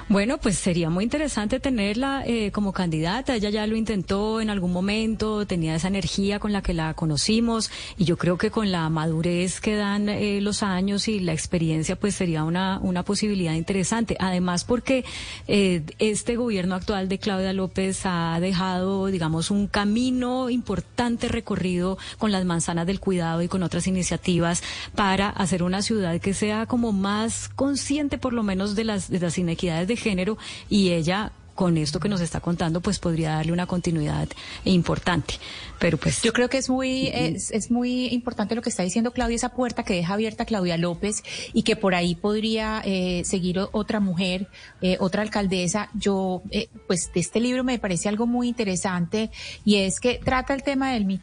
Bueno, 0.08 0.38
pues 0.38 0.56
sería 0.56 0.88
muy 0.88 1.02
interesante 1.02 1.58
tenerla 1.58 2.22
eh, 2.24 2.52
como 2.52 2.72
candidata. 2.72 3.34
Ella 3.34 3.50
ya 3.50 3.66
lo 3.66 3.74
intentó 3.74 4.40
en 4.40 4.50
algún 4.50 4.72
momento, 4.72 5.46
tenía 5.46 5.74
esa 5.74 5.88
energía 5.88 6.38
con 6.38 6.52
la 6.52 6.62
que 6.62 6.74
la 6.74 6.94
conocimos 6.94 7.72
y 7.98 8.04
yo 8.04 8.16
creo 8.16 8.38
que 8.38 8.52
con 8.52 8.70
la 8.70 8.88
madurez 8.88 9.60
que 9.60 9.74
dan 9.74 10.08
eh, 10.08 10.40
los 10.40 10.62
años 10.62 11.08
y 11.08 11.18
la 11.18 11.32
experiencia, 11.32 11.96
pues 11.96 12.14
sería 12.14 12.44
una, 12.44 12.78
una 12.82 13.02
posibilidad 13.02 13.54
interesante. 13.54 14.16
Además, 14.20 14.64
porque 14.64 15.04
eh, 15.48 15.82
este 15.98 16.36
gobierno 16.36 16.76
actual 16.76 17.08
de 17.08 17.18
Claudia 17.18 17.52
López 17.52 18.02
ha 18.04 18.38
dejado, 18.38 19.06
digamos, 19.06 19.50
un 19.50 19.66
camino 19.66 20.50
importante 20.50 21.26
recorrido 21.26 21.98
con 22.18 22.30
las 22.30 22.44
manzanas 22.44 22.86
del 22.86 23.00
cuidado 23.00 23.42
y 23.42 23.48
con 23.48 23.64
otras 23.64 23.88
iniciativas 23.88 24.62
para 24.94 25.30
hacer 25.30 25.64
una 25.64 25.82
ciudad 25.82 26.20
que 26.20 26.32
sea 26.32 26.66
como 26.66 26.92
más 26.92 27.48
consciente, 27.48 28.18
por 28.18 28.32
lo 28.32 28.44
menos, 28.44 28.76
de 28.76 28.84
las, 28.84 29.10
de 29.10 29.18
las 29.18 29.36
inequidades 29.36 29.55
de 29.56 29.96
género 29.96 30.38
y 30.68 30.90
ella 30.90 31.32
con 31.56 31.78
esto 31.78 31.98
que 31.98 32.08
nos 32.08 32.20
está 32.20 32.38
contando, 32.38 32.80
pues 32.80 33.00
podría 33.00 33.30
darle 33.32 33.50
una 33.50 33.66
continuidad 33.66 34.28
importante. 34.64 35.34
Pero 35.80 35.96
pues 35.96 36.22
yo 36.22 36.32
creo 36.32 36.48
que 36.48 36.58
es 36.58 36.68
muy 36.68 37.08
es, 37.08 37.70
muy 37.70 38.06
importante 38.08 38.54
lo 38.54 38.62
que 38.62 38.68
está 38.68 38.84
diciendo 38.84 39.10
Claudia 39.10 39.34
esa 39.34 39.48
puerta 39.48 39.82
que 39.82 39.94
deja 39.94 40.14
abierta 40.14 40.44
Claudia 40.44 40.76
López 40.76 41.24
y 41.52 41.62
que 41.62 41.74
por 41.74 41.94
ahí 41.94 42.14
podría 42.14 42.82
eh, 42.84 43.22
seguir 43.24 43.58
otra 43.72 43.98
mujer, 43.98 44.48
eh, 44.82 44.98
otra 45.00 45.22
alcaldesa. 45.22 45.88
Yo 45.94 46.42
eh, 46.50 46.68
pues 46.86 47.10
de 47.12 47.20
este 47.20 47.40
libro 47.40 47.64
me 47.64 47.78
parece 47.78 48.08
algo 48.08 48.26
muy 48.26 48.48
interesante 48.48 49.30
y 49.64 49.76
es 49.76 49.98
que 49.98 50.20
trata 50.22 50.54
el 50.54 50.62
tema 50.62 50.92
del 50.92 51.06
Me 51.06 51.18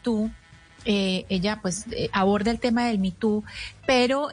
ella 0.86 1.60
pues 1.62 1.86
aborda 2.12 2.50
el 2.50 2.58
tema 2.58 2.86
del 2.88 2.98
Me 2.98 3.14
pero 3.86 4.28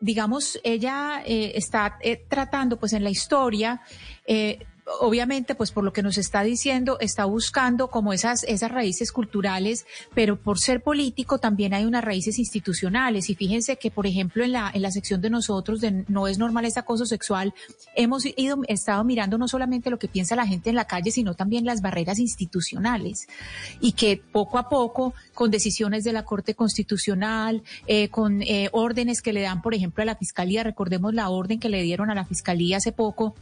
digamos, 0.00 0.58
ella 0.62 1.22
eh, 1.24 1.52
está 1.54 1.98
eh, 2.00 2.24
tratando 2.28 2.78
pues 2.78 2.92
en 2.92 3.04
la 3.04 3.10
historia 3.10 3.80
eh, 4.26 4.58
obviamente, 5.00 5.54
pues 5.54 5.70
por 5.70 5.84
lo 5.84 5.92
que 5.92 6.02
nos 6.02 6.18
está 6.18 6.42
diciendo, 6.42 6.98
está 7.00 7.24
buscando 7.24 7.88
como 7.88 8.12
esas, 8.12 8.44
esas 8.44 8.70
raíces 8.70 9.12
culturales, 9.12 9.86
pero 10.14 10.36
por 10.36 10.58
ser 10.58 10.82
político 10.82 11.38
también 11.38 11.74
hay 11.74 11.84
unas 11.84 12.04
raíces 12.04 12.38
institucionales. 12.38 13.30
Y 13.30 13.34
fíjense 13.34 13.76
que, 13.76 13.90
por 13.90 14.06
ejemplo, 14.06 14.44
en 14.44 14.52
la, 14.52 14.70
en 14.72 14.82
la 14.82 14.90
sección 14.90 15.20
de 15.20 15.30
nosotros 15.30 15.80
de 15.80 16.04
No 16.08 16.28
es 16.28 16.38
normal 16.38 16.64
ese 16.64 16.80
acoso 16.80 17.06
sexual, 17.06 17.54
hemos 17.94 18.24
ido, 18.24 18.58
estado 18.68 19.04
mirando 19.04 19.38
no 19.38 19.48
solamente 19.48 19.90
lo 19.90 19.98
que 19.98 20.08
piensa 20.08 20.36
la 20.36 20.46
gente 20.46 20.70
en 20.70 20.76
la 20.76 20.86
calle, 20.86 21.10
sino 21.10 21.34
también 21.34 21.64
las 21.64 21.80
barreras 21.80 22.18
institucionales. 22.18 23.28
Y 23.80 23.92
que 23.92 24.20
poco 24.32 24.58
a 24.58 24.68
poco, 24.68 25.14
con 25.34 25.50
decisiones 25.50 26.04
de 26.04 26.12
la 26.12 26.24
Corte 26.24 26.54
Constitucional, 26.54 27.62
eh, 27.86 28.08
con 28.08 28.42
eh, 28.42 28.68
órdenes 28.72 29.22
que 29.22 29.32
le 29.32 29.42
dan, 29.42 29.62
por 29.62 29.74
ejemplo, 29.74 30.02
a 30.02 30.06
la 30.06 30.16
Fiscalía, 30.16 30.62
recordemos 30.62 31.14
la 31.14 31.28
orden 31.28 31.60
que 31.60 31.68
le 31.68 31.82
dieron 31.82 32.10
a 32.10 32.14
la 32.14 32.24
Fiscalía 32.24 32.78
hace 32.78 32.92
poco, 32.92 33.34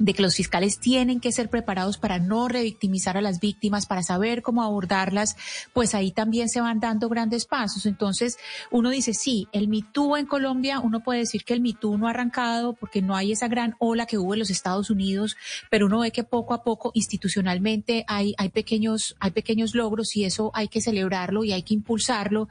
de 0.00 0.14
que 0.14 0.22
los 0.22 0.34
fiscales 0.34 0.78
tienen 0.78 1.20
que 1.20 1.30
ser 1.30 1.50
preparados 1.50 1.98
para 1.98 2.18
no 2.18 2.48
revictimizar 2.48 3.16
a 3.16 3.20
las 3.20 3.38
víctimas, 3.38 3.86
para 3.86 4.02
saber 4.02 4.42
cómo 4.42 4.62
abordarlas, 4.62 5.36
pues 5.74 5.94
ahí 5.94 6.10
también 6.10 6.48
se 6.48 6.60
van 6.60 6.80
dando 6.80 7.08
grandes 7.08 7.44
pasos. 7.44 7.84
Entonces, 7.84 8.38
uno 8.70 8.90
dice, 8.90 9.12
sí, 9.12 9.46
el 9.52 9.68
MeToo 9.68 10.16
en 10.16 10.26
Colombia, 10.26 10.80
uno 10.80 11.00
puede 11.00 11.20
decir 11.20 11.44
que 11.44 11.52
el 11.52 11.60
MeToo 11.60 11.98
no 11.98 12.06
ha 12.06 12.10
arrancado 12.10 12.72
porque 12.72 13.02
no 13.02 13.14
hay 13.14 13.32
esa 13.32 13.46
gran 13.46 13.76
ola 13.78 14.06
que 14.06 14.16
hubo 14.16 14.32
en 14.32 14.40
los 14.40 14.50
Estados 14.50 14.88
Unidos, 14.88 15.36
pero 15.68 15.86
uno 15.86 16.00
ve 16.00 16.10
que 16.10 16.24
poco 16.24 16.54
a 16.54 16.64
poco 16.64 16.90
institucionalmente 16.94 18.04
hay, 18.08 18.34
hay, 18.38 18.48
pequeños, 18.48 19.16
hay 19.20 19.32
pequeños 19.32 19.74
logros 19.74 20.16
y 20.16 20.24
eso 20.24 20.50
hay 20.54 20.68
que 20.68 20.80
celebrarlo 20.80 21.44
y 21.44 21.52
hay 21.52 21.62
que 21.62 21.74
impulsarlo 21.74 22.48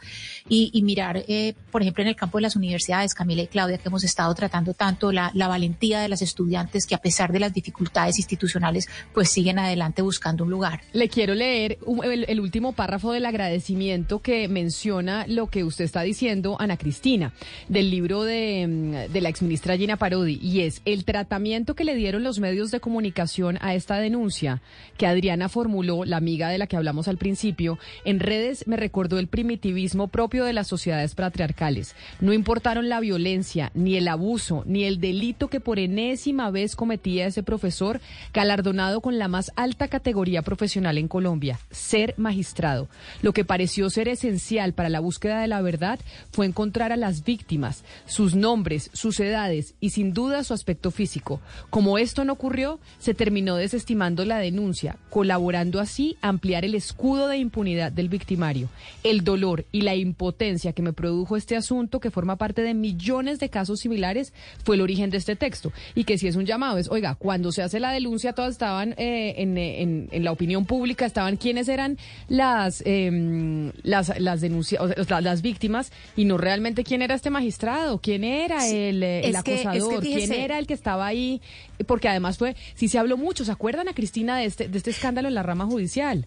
y, 0.47 0.79
mirar, 0.83 1.23
eh, 1.27 1.55
por 1.71 1.81
ejemplo, 1.81 2.03
en 2.03 2.09
el 2.09 2.15
campo 2.15 2.37
de 2.37 2.43
las 2.43 2.55
universidades, 2.55 3.15
Camila 3.15 3.41
y 3.41 3.47
Claudia, 3.47 3.79
que 3.79 3.89
hemos 3.89 4.03
estado 4.03 4.33
tratando 4.35 4.75
tanto 4.75 5.11
la, 5.11 5.31
la 5.33 5.47
valentía 5.47 5.99
de 5.99 6.09
las 6.09 6.21
estudiantes 6.21 6.85
que 6.85 6.95
a 6.95 6.99
pesar 6.99 7.31
de 7.31 7.38
las 7.39 7.53
dificultades 7.53 8.17
institucionales, 8.17 8.87
pues 9.13 9.29
siguen 9.29 9.59
adelante 9.59 10.01
buscando 10.01 10.43
un 10.43 10.49
lugar. 10.49 10.81
Le 10.93 11.09
quiero 11.09 11.35
leer 11.35 11.77
el, 12.03 12.39
último 12.39 12.73
párrafo 12.73 13.11
del 13.11 13.25
agradecimiento 13.25 14.19
que 14.19 14.47
menciona 14.47 15.25
lo 15.27 15.47
que 15.47 15.63
usted 15.63 15.85
está 15.85 16.01
diciendo, 16.01 16.57
Ana 16.59 16.77
Cristina, 16.77 17.33
del 17.67 17.89
libro 17.89 18.23
de, 18.23 18.65
mm, 18.67 19.11
de 19.11 19.21
la 19.21 19.29
exministra 19.29 19.77
Gina 19.77 19.97
Parodi, 19.97 20.39
y 20.41 20.61
es 20.61 20.81
el 20.85 21.05
tratamiento 21.05 21.75
que 21.75 21.83
le 21.83 21.95
dieron 21.95 22.23
los 22.23 22.39
medios 22.39 22.71
de 22.71 22.79
comunicación 22.79 23.57
a 23.61 23.75
esta 23.75 23.97
denuncia 23.97 24.61
que 24.97 25.07
Adriana 25.07 25.49
formuló, 25.49 26.05
la 26.05 26.17
amiga 26.17 26.49
de 26.49 26.57
la 26.57 26.67
que 26.67 26.77
hablamos 26.77 27.07
al 27.07 27.17
principio, 27.17 27.79
en 28.05 28.19
redes 28.19 28.67
me 28.67 28.77
recordó 28.77 29.19
el 29.19 29.27
primitivismo 29.27 30.07
propio 30.07 30.45
de 30.45 30.53
las 30.53 30.67
sociedades 30.67 31.15
patriarcales. 31.15 31.95
No 32.19 32.33
importaron 32.33 32.89
la 32.89 32.99
violencia, 32.99 33.71
ni 33.73 33.95
el 33.95 34.07
abuso, 34.07 34.63
ni 34.65 34.83
el 34.83 34.99
delito 34.99 35.47
que 35.47 35.59
por 35.59 35.79
enésima 35.79 36.51
vez 36.51 36.75
cometía 36.75 37.25
ese 37.29 37.43
profesor 37.43 38.01
galardonado 38.33 39.01
con 39.01 39.17
la 39.17 39.27
más 39.27 39.51
alta 39.55 39.87
categoría 39.87 40.41
profesional 40.41 40.97
en 40.97 41.07
Colombia, 41.07 41.59
ser 41.71 42.13
magistrado. 42.17 42.87
Lo 43.21 43.33
que 43.33 43.45
pareció 43.45 43.89
ser 43.89 44.07
esencial 44.07 44.73
para 44.73 44.89
la 44.89 44.99
búsqueda 44.99 45.41
de 45.41 45.47
la 45.47 45.61
verdad 45.61 45.99
fue 46.31 46.45
encontrar 46.45 46.91
a 46.91 46.97
las 46.97 47.23
víctimas, 47.23 47.83
sus 48.05 48.35
nombres, 48.35 48.89
sus 48.93 49.19
edades 49.19 49.75
y 49.79 49.91
sin 49.91 50.13
duda 50.13 50.43
su 50.43 50.53
aspecto 50.53 50.91
físico. 50.91 51.39
Como 51.69 51.97
esto 51.97 52.25
no 52.25 52.33
ocurrió, 52.33 52.79
se 52.99 53.13
terminó 53.13 53.55
desestimando 53.55 54.25
la 54.25 54.39
denuncia, 54.39 54.97
colaborando 55.09 55.79
así 55.79 56.17
a 56.21 56.29
ampliar 56.29 56.65
el 56.65 56.75
escudo 56.75 57.27
de 57.27 57.37
impunidad 57.37 57.91
del 57.91 58.09
victimario. 58.09 58.69
El 59.03 59.23
dolor 59.23 59.65
y 59.71 59.81
la 59.81 59.95
impotencia 59.95 60.73
que 60.73 60.81
me 60.81 60.93
produjo 60.93 61.37
este 61.37 61.55
asunto, 61.55 61.99
que 61.99 62.11
forma 62.11 62.37
parte 62.37 62.61
de 62.61 62.73
millones 62.73 63.39
de 63.39 63.49
casos 63.49 63.79
similares, 63.79 64.33
fue 64.63 64.75
el 64.75 64.81
origen 64.81 65.09
de 65.09 65.17
este 65.17 65.35
texto. 65.35 65.71
Y 65.95 66.03
que 66.03 66.17
si 66.17 66.27
es 66.27 66.35
un 66.35 66.45
llamado, 66.45 66.77
es, 66.77 66.89
oiga, 66.89 67.15
cuando 67.19 67.51
se 67.51 67.61
hace 67.61 67.79
la 67.79 67.91
denuncia, 67.91 68.33
todas 68.33 68.51
estaban 68.51 68.95
eh, 68.97 69.35
en, 69.37 69.57
en, 69.57 70.23
la 70.23 70.31
opinión 70.31 70.65
pública, 70.65 71.05
estaban 71.05 71.35
quiénes 71.35 71.67
eran 71.67 71.97
las, 72.29 72.81
eh, 72.85 73.71
las, 73.83 74.17
las, 74.19 74.41
las 74.41 75.41
víctimas 75.41 75.91
y 76.15 76.25
no 76.25 76.37
realmente 76.37 76.83
quién 76.83 77.01
era 77.01 77.13
este 77.15 77.29
magistrado, 77.29 77.99
quién 77.99 78.23
era 78.23 78.67
el, 78.67 79.03
eh, 79.03 79.27
el 79.27 79.35
acosador, 79.35 80.01
quién 80.01 80.31
era 80.31 80.57
el 80.57 80.65
que 80.65 80.73
estaba 80.73 81.05
ahí, 81.05 81.41
porque 81.85 82.07
además 82.07 82.37
fue, 82.37 82.55
sí 82.73 82.87
se 82.87 82.97
habló 82.97 83.17
mucho, 83.17 83.43
¿se 83.43 83.51
acuerdan 83.51 83.89
a 83.89 83.93
Cristina 83.93 84.37
de 84.37 84.45
este, 84.45 84.69
de 84.69 84.77
este 84.77 84.89
escándalo 84.89 85.27
en 85.27 85.35
la 85.35 85.43
rama 85.43 85.65
judicial? 85.65 86.25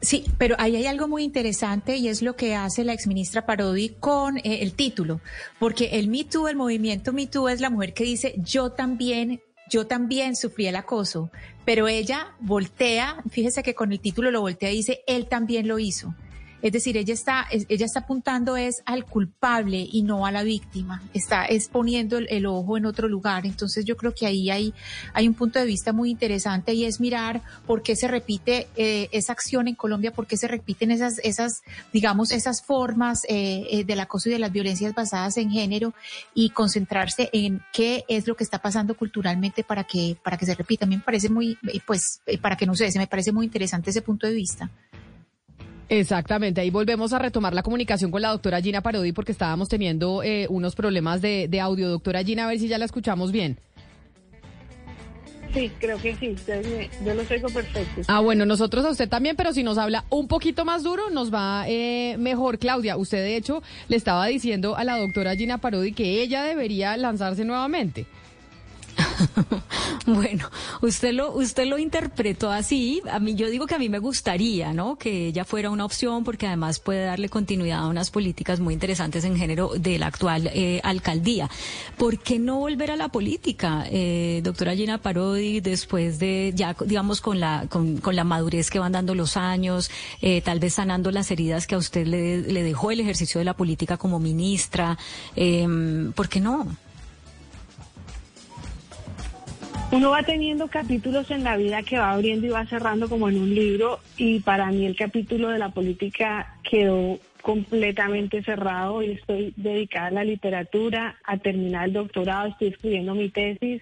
Sí, 0.00 0.24
pero 0.36 0.56
ahí 0.58 0.76
hay 0.76 0.86
algo 0.86 1.08
muy 1.08 1.22
interesante 1.22 1.96
y 1.96 2.08
es 2.08 2.20
lo 2.20 2.36
que 2.36 2.54
hace 2.54 2.84
la 2.84 2.92
exministra 2.92 3.46
Parodi 3.46 3.96
con 3.98 4.36
eh, 4.38 4.58
el 4.60 4.74
título, 4.74 5.20
porque 5.58 5.98
el 5.98 6.08
Me 6.08 6.24
Too, 6.24 6.48
el 6.48 6.56
movimiento 6.56 7.12
Me 7.12 7.26
Too 7.26 7.48
es 7.48 7.60
la 7.60 7.70
mujer 7.70 7.94
que 7.94 8.04
dice 8.04 8.34
yo 8.36 8.70
también, 8.70 9.40
yo 9.68 9.86
también 9.86 10.36
sufrí 10.36 10.66
el 10.66 10.76
acoso, 10.76 11.30
pero 11.64 11.88
ella 11.88 12.34
voltea, 12.40 13.22
fíjese 13.30 13.62
que 13.62 13.74
con 13.74 13.92
el 13.92 14.00
título 14.00 14.30
lo 14.30 14.40
voltea 14.40 14.70
y 14.70 14.76
dice 14.76 15.02
él 15.06 15.26
también 15.26 15.68
lo 15.68 15.78
hizo. 15.78 16.14
Es 16.66 16.72
decir, 16.72 16.96
ella 16.96 17.14
está, 17.14 17.46
ella 17.48 17.86
está 17.86 18.00
apuntando 18.00 18.56
es 18.56 18.82
al 18.86 19.04
culpable 19.04 19.86
y 19.88 20.02
no 20.02 20.26
a 20.26 20.32
la 20.32 20.42
víctima. 20.42 21.00
Está 21.14 21.46
exponiendo 21.46 22.18
el, 22.18 22.44
ojo 22.44 22.76
en 22.76 22.86
otro 22.86 23.06
lugar. 23.06 23.46
Entonces 23.46 23.84
yo 23.84 23.96
creo 23.96 24.12
que 24.12 24.26
ahí 24.26 24.50
hay, 24.50 24.74
hay 25.14 25.28
un 25.28 25.34
punto 25.34 25.60
de 25.60 25.64
vista 25.64 25.92
muy 25.92 26.10
interesante 26.10 26.74
y 26.74 26.84
es 26.84 26.98
mirar 26.98 27.40
por 27.68 27.84
qué 27.84 27.94
se 27.94 28.08
repite 28.08 28.66
eh, 28.74 29.08
esa 29.12 29.32
acción 29.32 29.68
en 29.68 29.76
Colombia, 29.76 30.12
por 30.12 30.26
qué 30.26 30.36
se 30.36 30.48
repiten 30.48 30.90
esas, 30.90 31.20
esas, 31.20 31.62
digamos, 31.92 32.32
esesas 32.32 32.64
formas 32.64 33.22
eh, 33.28 33.64
eh, 33.70 33.84
del 33.84 34.00
acoso 34.00 34.28
y 34.28 34.32
de 34.32 34.40
las 34.40 34.50
violencias 34.50 34.92
basadas 34.92 35.36
en 35.36 35.52
género 35.52 35.94
y 36.34 36.50
concentrarse 36.50 37.30
en 37.32 37.62
qué 37.72 38.04
es 38.08 38.26
lo 38.26 38.34
que 38.34 38.42
está 38.42 38.58
pasando 38.58 38.96
culturalmente 38.96 39.62
para 39.62 39.84
que, 39.84 40.16
para 40.20 40.36
que 40.36 40.46
se 40.46 40.56
repita. 40.56 40.84
A 40.84 40.88
mí 40.88 40.96
me 40.96 41.02
parece 41.04 41.28
muy, 41.28 41.56
pues, 41.86 42.22
para 42.42 42.56
que 42.56 42.66
no 42.66 42.74
se 42.74 42.90
me 42.98 43.06
parece 43.06 43.30
muy 43.30 43.46
interesante 43.46 43.90
ese 43.90 44.02
punto 44.02 44.26
de 44.26 44.32
vista. 44.32 44.68
Exactamente, 45.88 46.60
ahí 46.60 46.70
volvemos 46.70 47.12
a 47.12 47.18
retomar 47.18 47.54
la 47.54 47.62
comunicación 47.62 48.10
con 48.10 48.20
la 48.20 48.30
doctora 48.30 48.60
Gina 48.60 48.80
Parodi 48.80 49.12
porque 49.12 49.32
estábamos 49.32 49.68
teniendo 49.68 50.22
eh, 50.22 50.46
unos 50.50 50.74
problemas 50.74 51.22
de, 51.22 51.48
audio. 51.60 51.88
Doctora 51.88 52.24
Gina, 52.24 52.44
a 52.44 52.48
ver 52.48 52.58
si 52.58 52.68
ya 52.68 52.78
la 52.78 52.84
escuchamos 52.84 53.30
bien. 53.30 53.58
Sí, 55.54 55.70
creo 55.78 55.96
que 55.98 56.14
sí, 56.16 56.36
yo 57.04 57.14
lo 57.14 57.22
tengo 57.22 57.48
perfecto. 57.48 58.02
Ah, 58.08 58.20
bueno, 58.20 58.44
nosotros 58.44 58.84
a 58.84 58.90
usted 58.90 59.08
también, 59.08 59.36
pero 59.36 59.54
si 59.54 59.62
nos 59.62 59.78
habla 59.78 60.04
un 60.10 60.28
poquito 60.28 60.64
más 60.64 60.82
duro, 60.82 61.08
nos 61.08 61.32
va 61.32 61.64
eh, 61.66 62.16
mejor. 62.18 62.58
Claudia, 62.58 62.96
usted 62.96 63.18
de 63.18 63.36
hecho 63.36 63.62
le 63.88 63.96
estaba 63.96 64.26
diciendo 64.26 64.76
a 64.76 64.84
la 64.84 64.98
doctora 64.98 65.34
Gina 65.34 65.58
Parodi 65.58 65.92
que 65.92 66.20
ella 66.20 66.42
debería 66.42 66.96
lanzarse 66.96 67.44
nuevamente. 67.44 68.06
bueno, 70.06 70.48
usted 70.82 71.12
lo, 71.12 71.32
usted 71.32 71.66
lo 71.66 71.78
interpretó 71.78 72.50
así. 72.50 73.02
A 73.10 73.18
mí, 73.18 73.34
yo 73.34 73.48
digo 73.48 73.66
que 73.66 73.74
a 73.74 73.78
mí 73.78 73.88
me 73.88 73.98
gustaría, 73.98 74.72
¿no? 74.72 74.96
Que 74.96 75.28
ella 75.28 75.44
fuera 75.44 75.70
una 75.70 75.84
opción 75.84 76.24
porque 76.24 76.46
además 76.46 76.78
puede 76.78 77.04
darle 77.04 77.28
continuidad 77.28 77.80
a 77.80 77.88
unas 77.88 78.10
políticas 78.10 78.60
muy 78.60 78.74
interesantes 78.74 79.24
en 79.24 79.36
género 79.36 79.72
de 79.76 79.98
la 79.98 80.06
actual 80.06 80.50
eh, 80.52 80.80
alcaldía. 80.84 81.50
¿Por 81.96 82.18
qué 82.18 82.38
no 82.38 82.58
volver 82.58 82.90
a 82.90 82.96
la 82.96 83.08
política, 83.08 83.84
eh, 83.90 84.40
doctora 84.42 84.74
Gina 84.74 84.98
Parodi, 84.98 85.60
después 85.60 86.18
de 86.18 86.52
ya, 86.54 86.76
digamos, 86.84 87.20
con 87.20 87.40
la, 87.40 87.66
con, 87.68 87.98
con 87.98 88.16
la 88.16 88.24
madurez 88.24 88.70
que 88.70 88.78
van 88.78 88.92
dando 88.92 89.14
los 89.14 89.36
años, 89.36 89.90
eh, 90.20 90.40
tal 90.42 90.60
vez 90.60 90.74
sanando 90.74 91.10
las 91.10 91.30
heridas 91.30 91.66
que 91.66 91.74
a 91.74 91.78
usted 91.78 92.06
le, 92.06 92.42
le 92.42 92.62
dejó 92.62 92.90
el 92.90 93.00
ejercicio 93.00 93.38
de 93.38 93.44
la 93.44 93.54
política 93.54 93.96
como 93.96 94.18
ministra? 94.18 94.98
Eh, 95.34 95.66
¿Por 96.14 96.28
qué 96.28 96.40
no? 96.40 96.76
Uno 99.92 100.10
va 100.10 100.22
teniendo 100.24 100.66
capítulos 100.66 101.30
en 101.30 101.44
la 101.44 101.56
vida 101.56 101.82
que 101.82 101.98
va 101.98 102.12
abriendo 102.12 102.46
y 102.46 102.50
va 102.50 102.66
cerrando 102.66 103.08
como 103.08 103.28
en 103.28 103.38
un 103.38 103.54
libro 103.54 104.00
y 104.16 104.40
para 104.40 104.66
mí 104.72 104.84
el 104.84 104.96
capítulo 104.96 105.48
de 105.48 105.58
la 105.58 105.68
política 105.68 106.56
quedó 106.68 107.20
completamente 107.40 108.42
cerrado 108.42 109.00
y 109.02 109.12
estoy 109.12 109.54
dedicada 109.56 110.08
a 110.08 110.10
la 110.10 110.24
literatura, 110.24 111.16
a 111.24 111.38
terminar 111.38 111.86
el 111.86 111.92
doctorado, 111.92 112.48
estoy 112.48 112.68
escribiendo 112.68 113.14
mi 113.14 113.28
tesis 113.28 113.80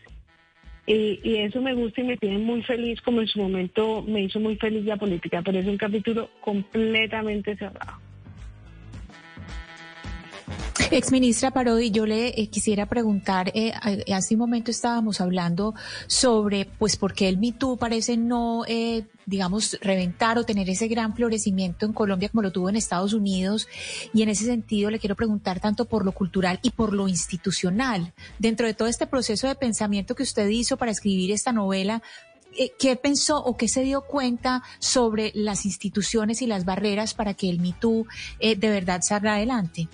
y, 0.87 1.37
eso 1.37 1.63
me 1.63 1.73
gusta 1.73 2.03
y 2.03 2.05
me 2.05 2.19
tiene 2.19 2.37
muy 2.37 2.63
feliz 2.63 3.01
como 3.01 3.23
en 3.23 3.27
su 3.27 3.41
momento 3.41 4.03
me 4.03 4.25
hizo 4.25 4.39
muy 4.39 4.57
feliz 4.57 4.85
la 4.85 4.99
política, 4.99 5.41
pero 5.43 5.59
es 5.59 5.67
un 5.67 5.79
capítulo 5.79 6.29
completamente 6.43 7.57
cerrado. 7.57 8.04
Ex 10.97 11.11
ministra 11.11 11.51
Parodi, 11.51 11.91
yo 11.91 12.07
le 12.07 12.29
eh, 12.29 12.49
quisiera 12.49 12.87
preguntar, 12.87 13.51
eh, 13.53 13.73
hace 14.15 14.35
un 14.37 14.39
momento 14.39 14.71
estábamos 14.71 15.21
hablando 15.21 15.75
sobre, 16.07 16.67
pues, 16.79 16.97
por 16.97 17.15
qué 17.15 17.29
el 17.29 17.37
MeToo 17.37 17.77
parece 17.77 18.17
no, 18.17 18.63
eh, 18.69 19.05
digamos, 19.27 19.77
reventar 19.81 20.39
o 20.39 20.45
tener 20.45 20.71
ese 20.71 20.87
gran 20.87 21.13
florecimiento 21.13 21.85
en 21.85 21.93
Colombia 21.93 22.29
como 22.29 22.43
lo 22.43 22.53
tuvo 22.53 22.69
en 22.69 22.77
Estados 22.77 23.13
Unidos. 23.13 23.67
Y 24.13 24.23
en 24.23 24.29
ese 24.29 24.45
sentido 24.45 24.89
le 24.89 25.01
quiero 25.01 25.17
preguntar 25.17 25.59
tanto 25.59 25.87
por 25.87 26.05
lo 26.05 26.13
cultural 26.13 26.61
y 26.63 26.71
por 26.71 26.93
lo 26.93 27.09
institucional. 27.09 28.13
Dentro 28.39 28.69
de 28.69 28.75
todo 28.75 28.87
este 28.87 29.09
proceso 29.09 29.49
de 29.49 29.57
pensamiento 29.57 30.15
que 30.15 30.23
usted 30.23 30.49
hizo 30.49 30.77
para 30.77 30.93
escribir 30.93 31.33
esta 31.33 31.51
novela, 31.51 32.05
eh, 32.57 32.71
¿qué 32.79 32.95
pensó 32.95 33.43
o 33.43 33.57
qué 33.57 33.67
se 33.67 33.83
dio 33.83 34.03
cuenta 34.03 34.63
sobre 34.79 35.33
las 35.35 35.65
instituciones 35.65 36.41
y 36.41 36.47
las 36.47 36.65
barreras 36.65 37.15
para 37.15 37.35
que 37.35 37.51
el 37.51 37.59
MeToo 37.59 38.07
eh, 38.39 38.55
de 38.55 38.71
verdad 38.71 39.01
salga 39.03 39.35
adelante? 39.35 39.89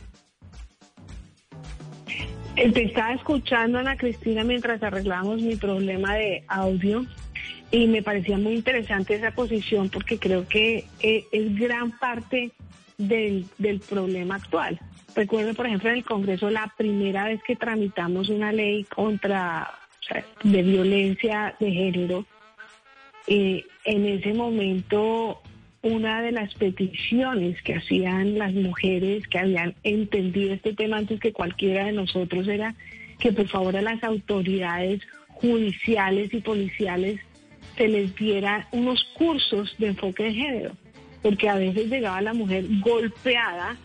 Te 2.61 2.85
estaba 2.85 3.15
escuchando, 3.15 3.79
Ana 3.79 3.97
Cristina, 3.97 4.45
mientras 4.45 4.83
arreglábamos 4.83 5.41
mi 5.41 5.57
problema 5.57 6.15
de 6.17 6.45
audio 6.47 7.07
y 7.71 7.87
me 7.87 8.03
parecía 8.03 8.37
muy 8.37 8.53
interesante 8.53 9.15
esa 9.15 9.31
posición 9.31 9.89
porque 9.89 10.19
creo 10.19 10.47
que 10.47 10.85
eh, 11.01 11.25
es 11.33 11.59
gran 11.59 11.91
parte 11.99 12.53
del, 12.99 13.47
del 13.57 13.81
problema 13.81 14.35
actual. 14.35 14.79
Recuerdo, 15.17 15.55
por 15.55 15.67
ejemplo, 15.69 15.89
en 15.89 15.97
el 15.97 16.05
Congreso 16.05 16.51
la 16.51 16.71
primera 16.77 17.25
vez 17.25 17.43
que 17.45 17.57
tramitamos 17.57 18.29
una 18.29 18.53
ley 18.53 18.85
contra 18.85 19.73
de 20.45 20.63
violencia 20.63 21.57
de 21.59 21.73
género, 21.73 22.27
eh, 23.27 23.65
en 23.87 24.05
ese 24.05 24.35
momento 24.35 25.41
una 25.83 26.21
de 26.23 26.33
las 26.33 26.55
peticiones 26.55 27.61
que 27.63 27.75
hacían 27.75 28.39
las 28.39 28.53
mujeres 28.53 29.27
que 29.29 29.39
habían 29.39 29.75
entendido 29.83 30.55
este 30.55 30.75
tema 30.75 30.99
antes 30.99 31.21
que 31.21 31.33
cualquiera 31.33 31.87
de 31.87 31.93
nosotros 31.93 32.47
era 32.49 32.75
que 33.19 33.33
por 33.33 33.49
favor 33.49 33.77
a 33.77 33.83
las 33.83 34.03
autoridades 34.05 35.01
judiciales 35.29 36.33
y 36.35 36.41
policiales 36.41 37.21
se 37.77 37.89
les 37.89 38.15
diera 38.15 38.69
unos 38.73 39.05
cursos 39.15 39.75
de 39.79 39.89
enfoque 39.89 40.25
de 40.25 40.35
género, 40.35 40.73
porque 41.23 41.49
a 41.49 41.55
veces 41.55 41.89
llegaba 41.89 42.21
la 42.21 42.35
mujer 42.35 42.65
golpeada 42.81 43.77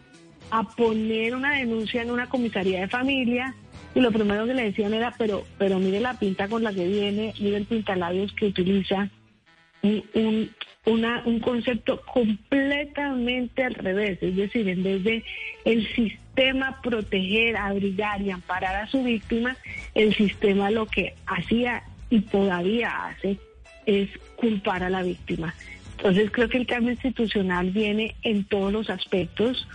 a 0.51 0.63
poner 0.63 1.35
una 1.35 1.55
denuncia 1.55 2.01
en 2.01 2.11
una 2.11 2.27
comisaría 2.27 2.81
de 2.81 2.87
familia 2.87 3.55
y 3.93 4.01
lo 4.01 4.11
primero 4.11 4.45
que 4.45 4.53
le 4.53 4.65
decían 4.65 4.93
era, 4.93 5.13
pero, 5.17 5.45
pero 5.57 5.79
mire 5.79 6.01
la 6.01 6.19
pinta 6.19 6.49
con 6.49 6.63
la 6.63 6.73
que 6.73 6.85
viene, 6.85 7.33
mire 7.39 7.57
el 7.57 7.65
pintalabios 7.65 8.33
que 8.33 8.47
utiliza, 8.47 9.09
un, 9.81 10.49
una, 10.85 11.23
un 11.25 11.39
concepto 11.39 12.01
completamente 12.01 13.63
al 13.63 13.73
revés, 13.73 14.19
es 14.21 14.35
decir, 14.35 14.69
en 14.69 14.83
vez 14.83 15.03
de 15.03 15.23
el 15.65 15.87
sistema 15.95 16.79
proteger, 16.81 17.57
abrigar 17.57 18.21
y 18.21 18.31
amparar 18.31 18.75
a 18.75 18.87
su 18.87 19.03
víctima, 19.03 19.57
el 19.95 20.15
sistema 20.15 20.69
lo 20.69 20.85
que 20.85 21.15
hacía 21.25 21.83
y 22.09 22.21
todavía 22.21 23.07
hace 23.07 23.37
es 23.85 24.09
culpar 24.35 24.83
a 24.83 24.89
la 24.89 25.01
víctima. 25.01 25.55
Entonces 25.97 26.29
creo 26.31 26.49
que 26.49 26.57
el 26.57 26.67
cambio 26.67 26.91
institucional 26.91 27.71
viene 27.71 28.15
en 28.21 28.43
todos 28.43 28.71
los 28.71 28.89
aspectos. 28.89 29.67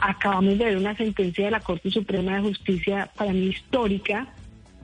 Acabamos 0.00 0.58
de 0.58 0.64
ver 0.64 0.76
una 0.76 0.96
sentencia 0.96 1.46
de 1.46 1.50
la 1.52 1.60
Corte 1.60 1.90
Suprema 1.90 2.36
de 2.36 2.42
Justicia 2.42 3.08
para 3.16 3.32
mí 3.32 3.46
histórica, 3.46 4.26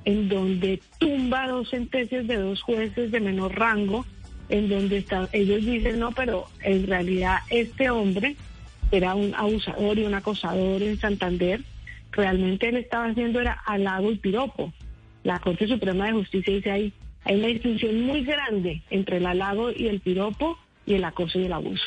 en 0.04 0.28
donde 0.28 0.80
tumba 0.98 1.48
dos 1.48 1.68
sentencias 1.68 2.26
de 2.26 2.36
dos 2.36 2.62
jueces 2.62 3.10
de 3.10 3.20
menor 3.20 3.58
rango 3.58 4.06
en 4.48 4.68
donde 4.68 4.98
está, 4.98 5.28
ellos 5.32 5.64
dicen, 5.64 5.98
no, 5.98 6.12
pero 6.12 6.46
en 6.62 6.86
realidad 6.86 7.38
este 7.50 7.90
hombre 7.90 8.36
era 8.90 9.14
un 9.14 9.34
abusador 9.34 9.98
y 9.98 10.04
un 10.04 10.14
acosador 10.14 10.82
en 10.82 10.98
Santander, 10.98 11.60
realmente 12.12 12.68
él 12.68 12.76
estaba 12.76 13.06
haciendo 13.06 13.40
era 13.40 13.62
halago 13.66 14.10
y 14.10 14.16
piropo. 14.16 14.72
La 15.24 15.38
Corte 15.40 15.66
Suprema 15.66 16.06
de 16.06 16.12
Justicia 16.12 16.54
dice 16.54 16.70
ahí, 16.70 16.92
hay 17.24 17.36
una 17.36 17.48
distinción 17.48 18.00
muy 18.02 18.24
grande 18.24 18.82
entre 18.90 19.18
el 19.18 19.26
halago 19.26 19.70
y 19.70 19.88
el 19.88 20.00
piropo 20.00 20.58
y 20.86 20.94
el 20.94 21.04
acoso 21.04 21.38
y 21.38 21.44
el 21.44 21.52
abuso. 21.52 21.84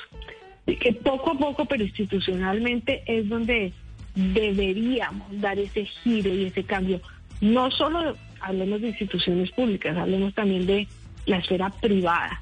Y 0.67 0.76
que 0.76 0.93
poco 0.93 1.32
a 1.32 1.38
poco, 1.38 1.65
pero 1.65 1.84
institucionalmente, 1.84 3.02
es 3.08 3.28
donde 3.28 3.74
deberíamos 4.13 5.41
dar 5.41 5.58
ese 5.58 5.86
giro 5.86 6.32
y 6.32 6.45
ese 6.45 6.63
cambio. 6.63 7.02
No 7.39 7.71
solo 7.71 8.15
hablemos 8.41 8.82
de 8.82 8.89
instituciones 8.89 9.50
públicas, 9.52 9.97
hablemos 9.97 10.36
también 10.36 10.67
de 10.67 10.88
la 11.26 11.38
esfera 11.38 11.69
privada 11.69 12.41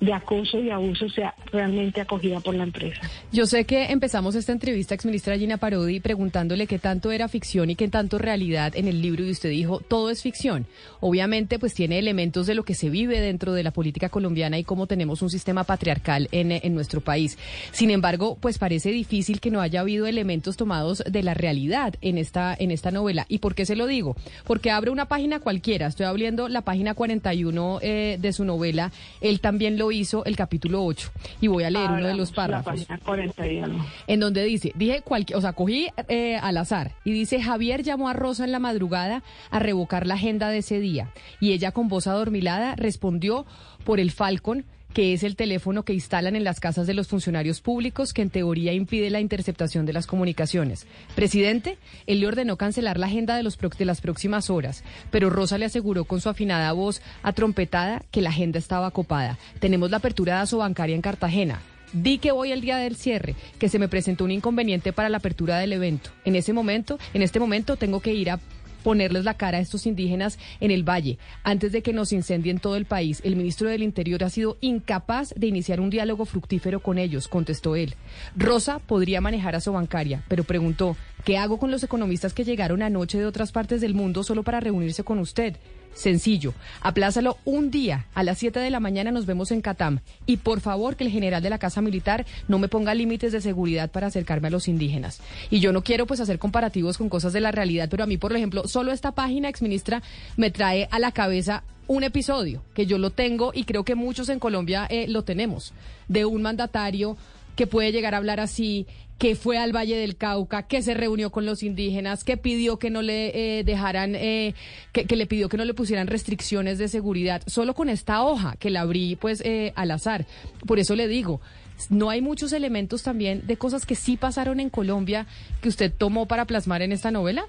de 0.00 0.12
acoso 0.12 0.58
y 0.58 0.70
abuso 0.70 1.08
sea 1.08 1.34
realmente 1.52 2.00
acogida 2.00 2.40
por 2.40 2.54
la 2.54 2.64
empresa. 2.64 3.00
Yo 3.32 3.46
sé 3.46 3.64
que 3.64 3.86
empezamos 3.86 4.34
esta 4.34 4.52
entrevista, 4.52 4.94
exministra 4.94 5.36
Gina 5.36 5.58
Parodi, 5.58 6.00
preguntándole 6.00 6.66
qué 6.66 6.78
tanto 6.78 7.12
era 7.12 7.28
ficción 7.28 7.70
y 7.70 7.76
qué 7.76 7.88
tanto 7.88 8.18
realidad 8.18 8.74
en 8.76 8.88
el 8.88 9.02
libro 9.02 9.24
y 9.24 9.30
usted 9.30 9.50
dijo, 9.50 9.80
todo 9.80 10.10
es 10.10 10.22
ficción. 10.22 10.66
Obviamente, 11.00 11.58
pues 11.58 11.74
tiene 11.74 11.98
elementos 11.98 12.46
de 12.46 12.54
lo 12.54 12.64
que 12.64 12.74
se 12.74 12.88
vive 12.88 13.20
dentro 13.20 13.52
de 13.52 13.62
la 13.62 13.70
política 13.72 14.08
colombiana 14.08 14.58
y 14.58 14.64
cómo 14.64 14.86
tenemos 14.86 15.22
un 15.22 15.30
sistema 15.30 15.64
patriarcal 15.64 16.28
en, 16.32 16.52
en 16.52 16.74
nuestro 16.74 17.00
país. 17.00 17.38
Sin 17.72 17.90
embargo, 17.90 18.38
pues 18.40 18.58
parece 18.58 18.90
difícil 18.90 19.40
que 19.40 19.50
no 19.50 19.60
haya 19.60 19.80
habido 19.80 20.06
elementos 20.06 20.56
tomados 20.56 21.02
de 21.06 21.22
la 21.22 21.34
realidad 21.34 21.94
en 22.00 22.18
esta, 22.18 22.56
en 22.58 22.70
esta 22.70 22.90
novela. 22.90 23.26
¿Y 23.28 23.38
por 23.38 23.54
qué 23.54 23.66
se 23.66 23.76
lo 23.76 23.86
digo? 23.86 24.16
Porque 24.44 24.70
abre 24.70 24.90
una 24.90 25.06
página 25.06 25.40
cualquiera, 25.40 25.86
estoy 25.86 26.06
abriendo 26.06 26.48
la 26.48 26.62
página 26.62 26.94
41 26.94 27.78
eh, 27.82 28.18
de 28.20 28.32
su 28.32 28.44
novela, 28.44 28.92
él 29.20 29.40
también 29.40 29.78
lo 29.78 29.89
hizo 29.90 30.24
el 30.24 30.36
capítulo 30.36 30.84
8 30.84 31.10
y 31.40 31.48
voy 31.48 31.64
a 31.64 31.70
leer 31.70 31.90
uno 31.90 32.06
de 32.06 32.14
los 32.14 32.32
párrafos 32.32 32.88
La 32.88 32.96
página 32.96 32.98
41. 32.98 33.86
en 34.06 34.20
donde 34.20 34.44
dice, 34.44 34.72
dije 34.74 35.02
cualquier, 35.02 35.38
o 35.38 35.40
sea, 35.40 35.52
cogí 35.52 35.88
eh, 36.08 36.36
al 36.36 36.56
azar 36.56 36.92
y 37.04 37.12
dice, 37.12 37.42
Javier 37.42 37.82
llamó 37.82 38.08
a 38.08 38.12
Rosa 38.12 38.44
en 38.44 38.52
la 38.52 38.58
madrugada 38.58 39.22
a 39.50 39.58
revocar 39.58 40.06
la 40.06 40.14
agenda 40.14 40.48
de 40.48 40.58
ese 40.58 40.80
día 40.80 41.12
y 41.40 41.52
ella 41.52 41.72
con 41.72 41.88
voz 41.88 42.06
adormilada 42.06 42.76
respondió 42.76 43.46
por 43.84 44.00
el 44.00 44.10
Falcon 44.10 44.64
que 44.92 45.12
es 45.12 45.22
el 45.22 45.36
teléfono 45.36 45.84
que 45.84 45.92
instalan 45.92 46.36
en 46.36 46.44
las 46.44 46.60
casas 46.60 46.86
de 46.86 46.94
los 46.94 47.08
funcionarios 47.08 47.60
públicos 47.60 48.12
que 48.12 48.22
en 48.22 48.30
teoría 48.30 48.72
impide 48.72 49.10
la 49.10 49.20
interceptación 49.20 49.86
de 49.86 49.92
las 49.92 50.06
comunicaciones. 50.06 50.86
Presidente, 51.14 51.78
él 52.06 52.20
le 52.20 52.26
ordenó 52.26 52.56
cancelar 52.56 52.98
la 52.98 53.06
agenda 53.06 53.36
de, 53.36 53.42
los 53.42 53.58
de 53.58 53.84
las 53.84 54.00
próximas 54.00 54.50
horas, 54.50 54.84
pero 55.10 55.30
Rosa 55.30 55.58
le 55.58 55.66
aseguró 55.66 56.04
con 56.04 56.20
su 56.20 56.28
afinada 56.28 56.72
voz 56.72 57.02
atrompetada 57.22 58.02
que 58.10 58.22
la 58.22 58.30
agenda 58.30 58.58
estaba 58.58 58.90
copada. 58.90 59.38
Tenemos 59.60 59.90
la 59.90 59.98
apertura 59.98 60.36
de 60.36 60.40
Asobancaria 60.40 60.94
en 60.94 61.02
Cartagena. 61.02 61.62
Di 61.92 62.18
que 62.18 62.30
voy 62.30 62.52
el 62.52 62.60
día 62.60 62.76
del 62.76 62.94
cierre, 62.94 63.34
que 63.58 63.68
se 63.68 63.80
me 63.80 63.88
presentó 63.88 64.24
un 64.24 64.30
inconveniente 64.30 64.92
para 64.92 65.08
la 65.08 65.16
apertura 65.16 65.58
del 65.58 65.72
evento. 65.72 66.10
En 66.24 66.36
ese 66.36 66.52
momento, 66.52 67.00
en 67.14 67.22
este 67.22 67.40
momento 67.40 67.76
tengo 67.76 67.98
que 68.00 68.14
ir 68.14 68.30
a 68.30 68.38
ponerles 68.82 69.24
la 69.24 69.34
cara 69.34 69.58
a 69.58 69.60
estos 69.60 69.86
indígenas 69.86 70.38
en 70.60 70.70
el 70.70 70.88
valle 70.88 71.18
antes 71.42 71.72
de 71.72 71.82
que 71.82 71.92
nos 71.92 72.12
incendien 72.12 72.58
todo 72.58 72.76
el 72.76 72.84
país. 72.84 73.20
El 73.24 73.36
ministro 73.36 73.68
del 73.68 73.82
Interior 73.82 74.24
ha 74.24 74.30
sido 74.30 74.56
incapaz 74.60 75.32
de 75.36 75.46
iniciar 75.46 75.80
un 75.80 75.90
diálogo 75.90 76.24
fructífero 76.24 76.80
con 76.80 76.98
ellos, 76.98 77.28
contestó 77.28 77.76
él. 77.76 77.94
Rosa 78.36 78.78
podría 78.78 79.20
manejar 79.20 79.56
a 79.56 79.60
su 79.60 79.72
bancaria, 79.72 80.22
pero 80.28 80.44
preguntó, 80.44 80.96
¿qué 81.24 81.38
hago 81.38 81.58
con 81.58 81.70
los 81.70 81.82
economistas 81.82 82.34
que 82.34 82.44
llegaron 82.44 82.82
anoche 82.82 83.18
de 83.18 83.26
otras 83.26 83.52
partes 83.52 83.80
del 83.80 83.94
mundo 83.94 84.22
solo 84.22 84.42
para 84.42 84.60
reunirse 84.60 85.04
con 85.04 85.18
usted? 85.18 85.56
Sencillo, 85.94 86.54
aplázalo 86.80 87.36
un 87.44 87.70
día. 87.70 88.06
A 88.14 88.22
las 88.22 88.38
7 88.38 88.60
de 88.60 88.70
la 88.70 88.80
mañana 88.80 89.10
nos 89.10 89.26
vemos 89.26 89.50
en 89.50 89.60
Catam. 89.60 90.00
Y 90.26 90.38
por 90.38 90.60
favor 90.60 90.96
que 90.96 91.04
el 91.04 91.10
general 91.10 91.42
de 91.42 91.50
la 91.50 91.58
Casa 91.58 91.82
Militar 91.82 92.26
no 92.48 92.58
me 92.58 92.68
ponga 92.68 92.94
límites 92.94 93.32
de 93.32 93.40
seguridad 93.40 93.90
para 93.90 94.06
acercarme 94.06 94.48
a 94.48 94.50
los 94.50 94.68
indígenas. 94.68 95.20
Y 95.50 95.60
yo 95.60 95.72
no 95.72 95.82
quiero 95.82 96.06
pues 96.06 96.20
hacer 96.20 96.38
comparativos 96.38 96.98
con 96.98 97.08
cosas 97.08 97.32
de 97.32 97.40
la 97.40 97.50
realidad, 97.50 97.88
pero 97.90 98.04
a 98.04 98.06
mí, 98.06 98.16
por 98.16 98.34
ejemplo, 98.34 98.66
solo 98.66 98.92
esta 98.92 99.12
página, 99.12 99.48
exministra, 99.48 100.02
me 100.36 100.50
trae 100.50 100.88
a 100.90 100.98
la 100.98 101.12
cabeza 101.12 101.64
un 101.86 102.04
episodio 102.04 102.62
que 102.72 102.86
yo 102.86 102.98
lo 102.98 103.10
tengo 103.10 103.50
y 103.52 103.64
creo 103.64 103.84
que 103.84 103.96
muchos 103.96 104.28
en 104.28 104.38
Colombia 104.38 104.86
eh, 104.88 105.08
lo 105.08 105.24
tenemos, 105.24 105.72
de 106.06 106.24
un 106.24 106.40
mandatario 106.40 107.16
que 107.56 107.66
puede 107.66 107.92
llegar 107.92 108.14
a 108.14 108.18
hablar 108.18 108.40
así, 108.40 108.86
que 109.20 109.34
fue 109.34 109.58
al 109.58 109.76
Valle 109.76 109.98
del 109.98 110.16
Cauca, 110.16 110.62
que 110.62 110.80
se 110.80 110.94
reunió 110.94 111.30
con 111.30 111.44
los 111.44 111.62
indígenas, 111.62 112.24
que 112.24 112.38
pidió 112.38 112.78
que 112.78 112.88
no 112.88 113.02
le 113.02 113.58
eh, 113.58 113.64
dejaran, 113.64 114.14
eh, 114.14 114.54
que, 114.92 115.04
le 115.14 115.26
pidió 115.26 115.50
que 115.50 115.58
no 115.58 115.66
le 115.66 115.74
pusieran 115.74 116.06
restricciones 116.06 116.78
de 116.78 116.88
seguridad, 116.88 117.42
solo 117.46 117.74
con 117.74 117.90
esta 117.90 118.22
hoja 118.22 118.56
que 118.58 118.70
la 118.70 118.80
abrí 118.80 119.16
pues 119.16 119.42
eh, 119.42 119.74
al 119.76 119.90
azar. 119.90 120.24
Por 120.66 120.78
eso 120.78 120.96
le 120.96 121.06
digo, 121.06 121.42
no 121.90 122.08
hay 122.08 122.22
muchos 122.22 122.54
elementos 122.54 123.02
también 123.02 123.46
de 123.46 123.58
cosas 123.58 123.84
que 123.84 123.94
sí 123.94 124.16
pasaron 124.16 124.58
en 124.58 124.70
Colombia 124.70 125.26
que 125.60 125.68
usted 125.68 125.92
tomó 125.92 126.24
para 126.26 126.46
plasmar 126.46 126.80
en 126.80 126.92
esta 126.92 127.10
novela. 127.10 127.44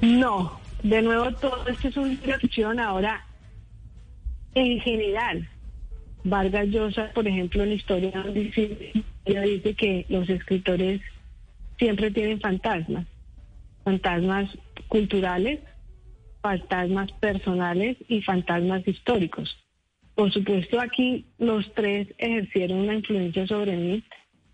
No, 0.00 0.60
de 0.84 1.02
nuevo 1.02 1.32
todo 1.32 1.66
esto 1.66 1.88
es 1.88 1.96
una 1.96 2.38
ficción 2.38 2.78
ahora 2.78 3.26
en 4.54 4.78
general. 4.80 5.48
Vargas 6.24 6.68
Llosa, 6.68 7.10
por 7.14 7.26
ejemplo, 7.26 7.62
en 7.62 7.70
la 7.70 7.74
historia 7.74 8.12
ella 9.24 9.42
dice 9.42 9.74
que 9.74 10.06
los 10.08 10.28
escritores 10.28 11.00
siempre 11.78 12.10
tienen 12.10 12.40
fantasmas, 12.40 13.06
fantasmas 13.84 14.50
culturales, 14.88 15.60
fantasmas 16.40 17.12
personales 17.12 17.96
y 18.08 18.22
fantasmas 18.22 18.86
históricos. 18.86 19.56
Por 20.14 20.32
supuesto, 20.32 20.80
aquí 20.80 21.26
los 21.38 21.72
tres 21.74 22.08
ejercieron 22.18 22.78
una 22.78 22.94
influencia 22.94 23.46
sobre 23.46 23.76
mí, 23.76 24.02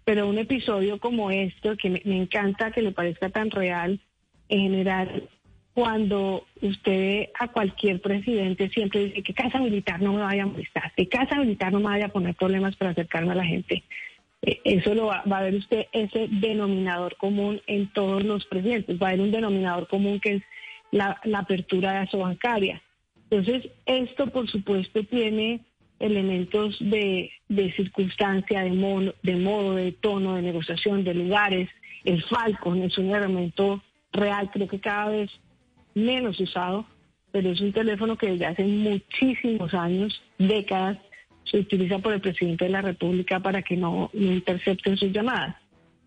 pero 0.05 0.29
un 0.29 0.38
episodio 0.38 0.98
como 0.98 1.31
esto, 1.31 1.77
que 1.77 1.88
me 1.88 2.16
encanta 2.18 2.70
que 2.70 2.83
le 2.83 2.92
parezca 2.92 3.31
tan 3.31 3.50
real, 3.50 4.00
en 4.48 4.61
general, 4.61 5.29
cuando 5.75 6.47
usted 6.63 6.93
ve 6.93 7.33
a 7.39 7.49
cualquier 7.49 8.01
presidente 8.01 8.71
siempre 8.71 9.07
dice 9.07 9.23
que 9.23 9.35
casa 9.35 9.59
militar 9.59 10.01
no 10.01 10.13
me 10.13 10.23
vaya 10.23 10.45
a 10.45 10.47
molestar, 10.47 10.93
que 10.97 11.09
casa 11.09 11.37
militar 11.37 11.73
no 11.73 11.81
me 11.81 11.87
vaya 11.87 12.07
a 12.07 12.13
poner 12.13 12.37
problemas 12.37 12.77
para 12.77 12.93
acercarme 12.93 13.33
a 13.33 13.37
la 13.37 13.45
gente. 13.45 13.83
Eh, 14.43 14.61
Eso 14.65 14.95
lo 14.95 15.07
va, 15.07 15.25
va 15.31 15.39
a 15.39 15.43
ver 15.43 15.57
usted, 15.57 15.87
ese 15.93 16.29
denominador 16.31 17.17
común 17.17 17.61
en 17.67 17.89
todos 17.93 18.23
los 18.23 18.45
presidentes. 18.47 19.01
Va 19.03 19.09
a 19.09 19.11
haber 19.11 19.23
un 19.23 19.33
denominador 19.33 19.89
común 19.89 20.21
que 20.21 20.35
es 20.35 20.43
la, 20.93 21.21
apertura 21.35 22.01
de 22.01 22.09
la 22.13 22.25
bancaria. 22.25 22.81
Entonces, 23.29 23.69
esto 23.87 24.29
por 24.29 24.49
supuesto 24.49 25.03
tiene 25.03 25.61
elementos 25.99 26.77
de, 26.79 27.33
de 27.49 27.73
circunstancia, 27.73 28.63
de, 28.63 28.71
mono, 28.71 29.13
de 29.23 29.37
modo, 29.37 29.75
de 29.75 29.91
tono, 29.91 30.37
de 30.37 30.43
negociación, 30.43 31.03
de 31.03 31.15
lugares. 31.15 31.69
El 32.05 32.23
Falcon 32.23 32.83
es 32.83 32.97
un 32.97 33.13
elemento 33.13 33.83
real, 34.13 34.51
creo 34.53 34.69
que 34.69 34.79
cada 34.79 35.09
vez 35.09 35.31
menos 35.94 36.38
usado, 36.40 36.87
pero 37.33 37.50
es 37.50 37.61
un 37.61 37.72
teléfono 37.72 38.16
que 38.16 38.30
desde 38.30 38.46
hace 38.46 38.64
muchísimos 38.64 39.74
años, 39.74 40.22
décadas, 40.38 40.98
se 41.44 41.59
utiliza 41.59 41.98
por 41.98 42.14
el 42.14 42.20
presidente 42.20 42.64
de 42.64 42.70
la 42.70 42.83
República 42.83 43.40
para 43.40 43.62
que 43.62 43.76
no, 43.76 44.11
no 44.12 44.33
intercepten 44.33 44.96
sus 44.96 45.12
llamadas. 45.12 45.57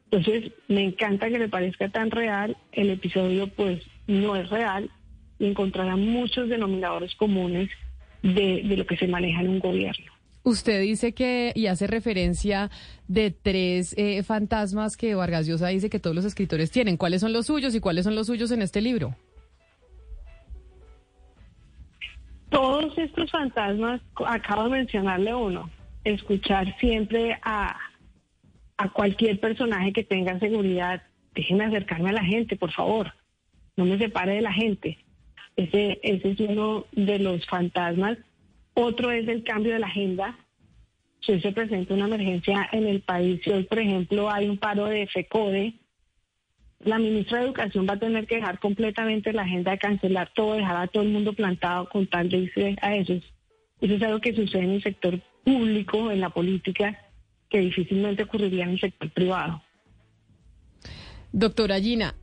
Entonces, 0.10 0.52
me 0.67 0.84
encanta 0.84 1.30
que 1.30 1.38
le 1.38 1.50
parezca 1.50 1.89
tan 1.89 2.12
real. 2.12 2.56
El 2.71 2.89
episodio, 2.89 3.47
pues, 3.47 3.84
no 4.08 4.36
es 4.36 4.50
real 4.50 4.89
y 5.39 5.47
encontrará 5.47 5.95
muchos 5.95 6.50
denominadores 6.50 7.13
comunes 7.15 7.69
de, 8.23 8.63
lo 8.63 8.86
que 8.86 8.97
se 8.97 9.08
maneja 9.08 9.41
en 9.41 9.50
un 9.50 9.60
gobierno. 9.60 10.12
Usted 10.43 10.82
dice 10.82 11.13
que, 11.13 11.52
y 11.56 11.67
hace 11.67 11.88
referencia 11.88 12.71
de 13.10 13.32
tres 13.32 13.93
eh, 13.97 14.23
fantasmas 14.23 14.95
que 14.95 15.13
Vargas 15.13 15.45
Llosa 15.45 15.67
dice 15.67 15.89
que 15.89 16.00
todos 16.00 16.15
los 16.15 16.23
escritores 16.23 16.71
tienen. 16.71 16.95
¿Cuáles 16.95 17.19
son 17.19 17.34
los 17.34 17.47
suyos 17.47 17.76
y 17.76 17.82
cuáles 17.82 18.06
son 18.06 18.15
los 18.15 18.28
suyos 18.28 18.52
en 18.52 18.62
este 18.62 18.80
libro? 18.80 19.15
Todos 22.50 22.98
estos 22.98 23.30
fantasmas, 23.30 24.02
acabo 24.26 24.64
de 24.64 24.70
mencionarle 24.70 25.36
uno, 25.36 25.70
escuchar 26.04 26.78
siempre 26.80 27.38
a, 27.44 27.78
a 28.78 28.90
cualquier 28.90 29.40
personaje 29.40 29.92
que 29.92 30.04
tenga 30.04 30.40
seguridad, 30.40 31.02
déjenme 31.36 31.66
acercarme 31.66 32.10
a 32.10 32.14
la 32.14 32.24
gente, 32.24 32.56
por 32.56 32.72
favor, 32.72 33.14
no 33.76 33.86
me 33.86 33.98
separe 33.98 34.36
de 34.36 34.42
la 34.42 34.54
gente. 34.54 34.98
Ese, 35.56 36.00
ese 36.04 36.32
es 36.32 36.40
uno 36.40 36.86
de 36.92 37.20
los 37.20 37.46
fantasmas. 37.48 38.18
Otro 38.74 39.12
es 39.12 39.28
el 39.28 39.44
cambio 39.44 39.74
de 39.74 39.80
la 39.80 39.88
agenda. 39.88 40.38
Si 41.22 41.40
se 41.42 41.52
presenta 41.52 41.96
una 41.96 42.06
emergencia 42.06 42.70
en 42.72 42.86
el 42.88 43.02
país, 43.02 43.42
si 43.44 43.50
hoy, 43.50 43.64
por 43.64 43.80
ejemplo, 43.80 44.30
hay 44.30 44.48
un 44.48 44.58
paro 44.58 44.86
de 44.86 45.08
FECODE, 45.08 45.74
la 46.80 47.00
ministra 47.00 47.40
de 47.40 47.46
Educación 47.46 47.88
va 47.90 47.94
a 47.94 48.00
tener 48.00 48.28
que 48.28 48.36
dejar 48.36 48.60
completamente 48.60 49.34
la 49.34 49.44
agenda 49.44 49.72
de 49.72 49.78
cancelar 49.80 50.32
todo, 50.34 50.54
dejar 50.54 50.78
a 50.78 50.88
todo 50.88 51.04
el 51.04 51.10
mundo 51.10 51.34
plantado 51.34 51.90
con 51.90 52.08
tal 52.08 52.30
de 52.30 52.38
irse 52.38 52.76
a 52.82 52.96
eso. 52.96 53.13
Eso 53.82 53.94
es 53.94 54.02
algo 54.02 54.20
que 54.20 54.36
sucede 54.36 54.63
en 54.63 54.72
el 54.72 54.84
sector 54.84 55.20
público, 55.44 56.12
en 56.12 56.22
la 56.22 56.30
política, 56.30 56.98
que 57.50 57.60
difícilmente 57.60 58.24
ocurriría 58.24 58.66
en 58.66 58.72
el 58.72 58.80
sector 58.80 59.10
privado. 59.12 59.62
Doctora 61.32 61.80
Gina, 61.80 62.16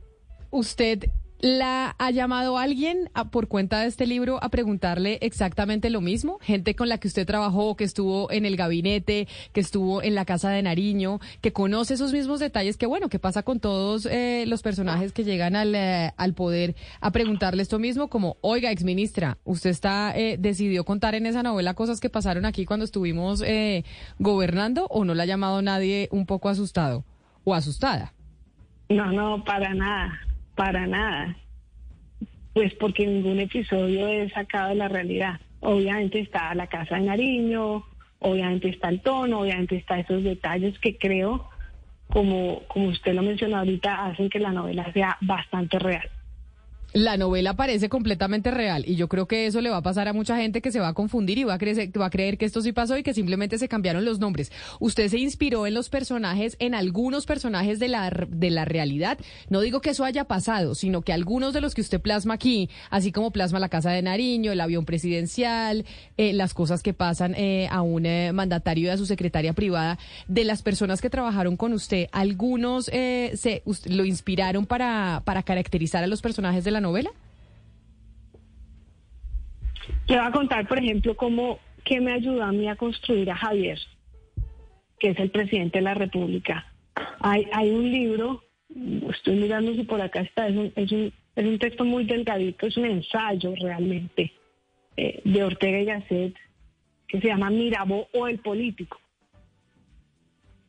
¿usted 0.49 1.09
la 1.39 1.95
ha 1.99 2.11
llamado 2.11 2.57
alguien 2.57 3.09
por 3.31 3.47
cuenta 3.47 3.81
de 3.81 3.87
este 3.87 4.07
libro 4.07 4.43
a 4.43 4.49
preguntarle 4.49 5.19
exactamente 5.21 5.89
lo 5.89 6.01
mismo? 6.01 6.39
Gente 6.41 6.75
con 6.75 6.89
la 6.89 6.97
que 6.97 7.07
usted 7.07 7.25
trabajó, 7.25 7.75
que 7.75 7.83
estuvo 7.83 8.31
en 8.31 8.45
el 8.45 8.55
gabinete, 8.55 9.27
que 9.53 9.59
estuvo 9.59 10.01
en 10.01 10.15
la 10.15 10.25
casa 10.25 10.49
de 10.49 10.61
Nariño, 10.61 11.19
que 11.41 11.53
conoce 11.53 11.95
esos 11.95 12.13
mismos 12.13 12.39
detalles, 12.39 12.77
que 12.77 12.85
bueno, 12.85 13.09
que 13.09 13.19
pasa 13.19 13.43
con 13.43 13.59
todos 13.59 14.05
eh, 14.05 14.45
los 14.47 14.61
personajes 14.61 15.11
que 15.11 15.23
llegan 15.23 15.55
al, 15.55 15.75
eh, 15.75 16.13
poder 16.35 16.75
a 17.01 17.11
preguntarle 17.11 17.61
esto 17.61 17.79
mismo, 17.79 18.07
como, 18.07 18.37
oiga, 18.41 18.71
exministra, 18.71 19.37
¿usted 19.43 19.69
está 19.69 20.13
eh, 20.15 20.37
decidió 20.39 20.83
contar 20.83 21.15
en 21.15 21.25
esa 21.25 21.43
novela 21.43 21.73
cosas 21.73 21.99
que 21.99 22.09
pasaron 22.09 22.45
aquí 22.45 22.65
cuando 22.65 22.85
estuvimos 22.85 23.41
eh, 23.45 23.83
gobernando 24.19 24.87
o 24.89 25.05
no 25.05 25.13
la 25.13 25.23
ha 25.23 25.25
llamado 25.25 25.61
nadie 25.61 26.07
un 26.11 26.25
poco 26.25 26.49
asustado 26.49 27.03
o 27.43 27.53
asustada? 27.53 28.13
No, 28.89 29.11
no, 29.11 29.43
para 29.43 29.73
nada, 29.73 30.19
para 30.55 30.87
nada. 30.87 31.35
pues 32.53 32.73
porque 32.75 33.05
ningún 33.05 33.39
episodio 33.41 34.07
es 34.07 34.31
sacado 34.31 34.69
de 34.69 34.75
la 34.75 34.87
realidad. 34.87 35.41
Obviamente 35.59 36.19
está 36.19 36.55
la 36.55 36.67
casa 36.67 36.95
de 36.95 37.01
Nariño, 37.01 37.83
obviamente 38.19 38.69
está 38.69 38.87
el 38.89 39.01
tono, 39.01 39.41
obviamente 39.41 39.75
está 39.75 39.99
esos 39.99 40.23
detalles 40.23 40.79
que 40.79 40.97
creo, 40.97 41.49
como, 42.07 42.61
como 42.67 42.87
usted 42.87 43.13
lo 43.13 43.23
mencionó 43.23 43.57
ahorita, 43.57 44.05
hacen 44.05 44.29
que 44.29 44.39
la 44.39 44.53
novela 44.53 44.89
sea 44.93 45.17
bastante 45.19 45.79
real. 45.79 46.09
La 46.95 47.17
novela 47.17 47.57
parece 47.57 47.89
completamente 47.89 48.51
real 48.51 48.85
y 48.87 48.95
yo 48.95 49.09
creo 49.09 49.27
que 49.27 49.47
eso 49.47 49.59
le 49.59 49.69
va 49.69 49.75
a 49.75 49.81
pasar 49.81 50.07
a 50.07 50.13
mucha 50.13 50.37
gente 50.37 50.61
que 50.61 50.71
se 50.71 50.79
va 50.79 50.87
a 50.87 50.93
confundir 50.93 51.37
y 51.37 51.43
va 51.43 51.55
a, 51.55 51.57
creer, 51.57 51.91
va 51.99 52.05
a 52.05 52.09
creer 52.09 52.37
que 52.37 52.45
esto 52.45 52.61
sí 52.61 52.71
pasó 52.71 52.97
y 52.97 53.03
que 53.03 53.13
simplemente 53.13 53.57
se 53.57 53.67
cambiaron 53.67 54.05
los 54.05 54.19
nombres. 54.19 54.49
Usted 54.79 55.09
se 55.09 55.19
inspiró 55.19 55.67
en 55.67 55.73
los 55.73 55.89
personajes, 55.89 56.55
en 56.59 56.73
algunos 56.73 57.25
personajes 57.25 57.79
de 57.79 57.89
la, 57.89 58.09
de 58.29 58.49
la 58.49 58.63
realidad. 58.63 59.17
No 59.49 59.59
digo 59.59 59.81
que 59.81 59.89
eso 59.89 60.05
haya 60.05 60.23
pasado, 60.23 60.73
sino 60.73 61.01
que 61.01 61.11
algunos 61.11 61.53
de 61.53 61.59
los 61.59 61.75
que 61.75 61.81
usted 61.81 61.99
plasma 61.99 62.35
aquí, 62.35 62.69
así 62.89 63.11
como 63.11 63.31
plasma 63.31 63.59
la 63.59 63.67
Casa 63.67 63.91
de 63.91 64.01
Nariño, 64.01 64.53
el 64.53 64.61
avión 64.61 64.85
presidencial, 64.85 65.83
eh, 66.15 66.31
las 66.31 66.53
cosas 66.53 66.81
que 66.81 66.93
pasan 66.93 67.35
eh, 67.35 67.67
a 67.71 67.81
un 67.81 68.05
eh, 68.05 68.31
mandatario 68.31 68.85
y 68.85 68.89
a 68.91 68.95
su 68.95 69.05
secretaria 69.05 69.51
privada, 69.51 69.99
de 70.29 70.45
las 70.45 70.61
personas 70.61 71.01
que 71.01 71.09
trabajaron 71.09 71.57
con 71.57 71.73
usted, 71.73 72.07
algunos 72.13 72.85
se 72.85 73.63
lo 73.85 74.05
inspiraron 74.05 74.65
para, 74.65 75.23
para 75.25 75.43
caracterizar 75.43 76.01
a 76.01 76.07
los 76.07 76.21
personajes 76.21 76.63
de 76.63 76.71
la 76.71 76.84
novela? 76.85 77.11
Le 80.07 80.17
voy 80.17 80.25
a 80.25 80.31
contar, 80.31 80.67
por 80.67 80.77
ejemplo, 80.77 81.15
cómo 81.15 81.59
que 81.83 81.99
me 81.99 82.13
ayudó 82.13 82.43
a 82.43 82.51
mí 82.51 82.67
a 82.67 82.75
construir 82.75 83.29
a 83.29 83.35
Javier, 83.35 83.79
que 84.99 85.09
es 85.09 85.19
el 85.19 85.31
presidente 85.31 85.79
de 85.79 85.83
la 85.83 85.93
República. 85.93 86.65
Hay, 87.19 87.69
un 87.69 87.91
libro, 87.91 88.43
estoy 89.09 89.35
mirando 89.35 89.73
si 89.73 89.83
por 89.83 90.01
acá 90.01 90.21
está, 90.21 90.47
es 90.47 90.55
un, 90.55 90.71
es 90.75 90.91
un, 90.91 91.13
es 91.35 91.45
un 91.45 91.59
texto 91.59 91.83
muy 91.85 92.05
delgadito, 92.05 92.67
es 92.67 92.77
un 92.77 92.85
ensayo 92.85 93.53
realmente 93.59 94.31
eh, 94.95 95.21
de 95.23 95.43
Ortega 95.43 95.79
y 95.79 95.85
Gasset, 95.85 96.35
que 97.07 97.19
se 97.19 97.27
llama 97.27 97.49
Mirabó 97.49 98.07
o 98.13 98.27
el 98.27 98.39
político. 98.39 98.99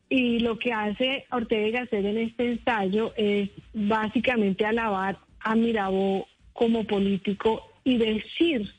Y 0.09 0.39
lo 0.39 0.57
que 0.57 0.73
hace 0.73 1.25
Ortega 1.31 1.67
y 1.67 1.71
Gasset 1.71 2.05
en 2.05 2.17
este 2.17 2.51
ensayo 2.51 3.13
es 3.17 3.49
básicamente 3.73 4.65
alabar 4.65 5.19
a 5.39 5.55
Mirabeau 5.55 6.25
como 6.53 6.85
político 6.85 7.61
y 7.83 7.97
decir, 7.97 8.69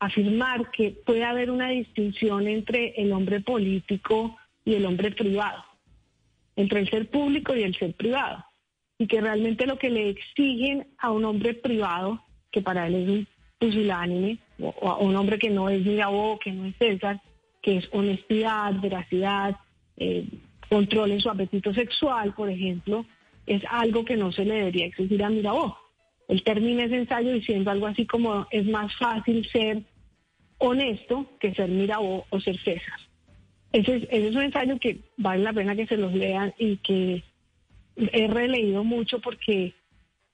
afirmar 0.00 0.70
que 0.70 0.90
puede 1.04 1.24
haber 1.24 1.50
una 1.50 1.68
distinción 1.68 2.48
entre 2.48 2.94
el 2.96 3.12
hombre 3.12 3.40
político 3.40 4.36
y 4.64 4.74
el 4.74 4.86
hombre 4.86 5.10
privado, 5.12 5.62
entre 6.56 6.80
el 6.80 6.90
ser 6.90 7.08
público 7.10 7.54
y 7.54 7.62
el 7.62 7.76
ser 7.76 7.94
privado, 7.94 8.44
y 8.98 9.06
que 9.06 9.20
realmente 9.20 9.66
lo 9.66 9.78
que 9.78 9.90
le 9.90 10.08
exigen 10.08 10.88
a 10.98 11.10
un 11.10 11.24
hombre 11.24 11.54
privado, 11.54 12.22
que 12.50 12.62
para 12.62 12.86
él 12.86 12.94
es 12.94 13.08
un 13.08 13.26
pusilánime, 13.58 14.38
o 14.58 14.88
a 14.88 14.98
un 14.98 15.14
hombre 15.16 15.38
que 15.38 15.50
no 15.50 15.68
es 15.68 15.84
Mirabeau, 15.84 16.38
que 16.38 16.52
no 16.52 16.64
es 16.64 16.74
César, 16.76 17.20
que 17.62 17.76
es 17.76 17.88
honestidad, 17.92 18.72
veracidad, 18.80 19.56
eh, 19.98 20.24
control 20.68 21.12
en 21.12 21.20
su 21.20 21.28
apetito 21.28 21.74
sexual, 21.74 22.32
por 22.34 22.48
ejemplo, 22.48 23.04
es 23.46 23.62
algo 23.68 24.04
que 24.04 24.16
no 24.16 24.32
se 24.32 24.44
le 24.44 24.54
debería 24.54 24.86
exigir 24.86 25.22
a 25.22 25.28
Mirabeau. 25.28 25.74
Él 26.30 26.44
termina 26.44 26.84
ese 26.84 26.96
ensayo 26.96 27.32
diciendo 27.32 27.72
algo 27.72 27.88
así 27.88 28.06
como 28.06 28.46
es 28.52 28.64
más 28.64 28.94
fácil 28.96 29.44
ser 29.50 29.82
honesto 30.58 31.26
que 31.40 31.52
ser 31.54 31.68
Mirabeau 31.68 32.24
o 32.30 32.40
ser 32.40 32.56
César. 32.58 33.00
Ese 33.72 34.06
es, 34.08 34.36
un 34.36 34.42
ensayo 34.42 34.78
que 34.78 35.00
vale 35.16 35.42
la 35.42 35.52
pena 35.52 35.74
que 35.74 35.88
se 35.88 35.96
los 35.96 36.14
lean 36.14 36.54
y 36.56 36.76
que 36.76 37.24
he 37.96 38.28
releído 38.28 38.84
mucho 38.84 39.18
porque 39.20 39.74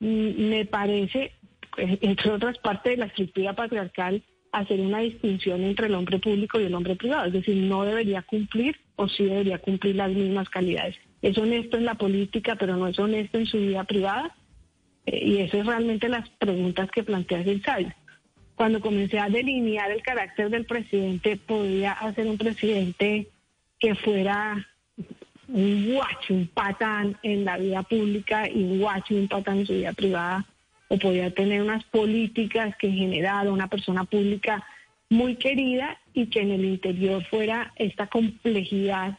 mm, 0.01 0.49
me 0.51 0.67
parece, 0.67 1.33
entre 1.79 2.31
otras 2.31 2.59
partes 2.59 2.93
de 2.93 2.99
la 2.99 3.07
escritura 3.07 3.55
patriarcal, 3.55 4.23
hacer 4.53 4.81
una 4.81 4.99
distinción 4.99 5.65
entre 5.65 5.87
el 5.87 5.95
hombre 5.95 6.19
público 6.19 6.61
y 6.61 6.65
el 6.65 6.75
hombre 6.75 6.97
privado. 6.97 7.25
Es 7.27 7.33
decir, 7.33 7.57
no 7.57 7.85
debería 7.85 8.21
cumplir 8.21 8.77
o 8.97 9.09
sí 9.09 9.25
debería 9.25 9.61
cumplir 9.61 9.97
las 9.97 10.13
mismas 10.13 10.51
calidades. 10.51 10.97
Es 11.23 11.39
honesto 11.39 11.79
en 11.79 11.87
la 11.87 11.95
política, 11.95 12.55
pero 12.57 12.77
no 12.77 12.87
es 12.87 12.99
honesto 12.99 13.39
en 13.39 13.47
su 13.47 13.57
vida 13.57 13.85
privada 13.85 14.37
y 15.07 15.39
eso 15.39 15.59
es 15.59 15.67
realmente 15.67 16.09
las 16.09 16.29
preguntas 16.31 16.91
que 16.91 17.05
plantea 17.05 17.41
ensayo. 17.41 17.93
Cuando 18.57 18.81
comencé 18.81 19.19
a 19.19 19.29
delinear 19.29 19.91
el 19.91 20.03
carácter 20.03 20.51
del 20.51 20.65
presidente, 20.65 21.37
podía 21.37 21.93
hacer 21.93 22.27
un 22.27 22.39
presidente 22.39 23.29
que 23.79 23.95
fuera 23.95 24.67
un 25.49 25.93
guacho, 25.93 26.35
un 26.35 26.49
patán 26.49 27.17
en 27.23 27.45
la 27.45 27.57
vida 27.57 27.83
pública 27.83 28.49
y 28.51 28.65
un 28.65 28.81
guacho, 28.81 29.15
un 29.15 29.29
patán 29.29 29.59
en 29.59 29.67
su 29.67 29.75
vida 29.75 29.93
privada, 29.93 30.45
o 30.89 30.99
podía 30.99 31.31
tener 31.33 31.63
unas 31.63 31.85
políticas 31.85 32.75
que 32.77 32.91
generara 32.91 33.53
una 33.53 33.69
persona 33.69 34.05
pública 34.05 34.65
muy 35.09 35.37
querida 35.37 35.99
y 36.15 36.27
que 36.27 36.41
en 36.41 36.51
el 36.51 36.65
interior 36.65 37.25
fuera 37.25 37.73
esta 37.77 38.07
complejidad 38.09 39.19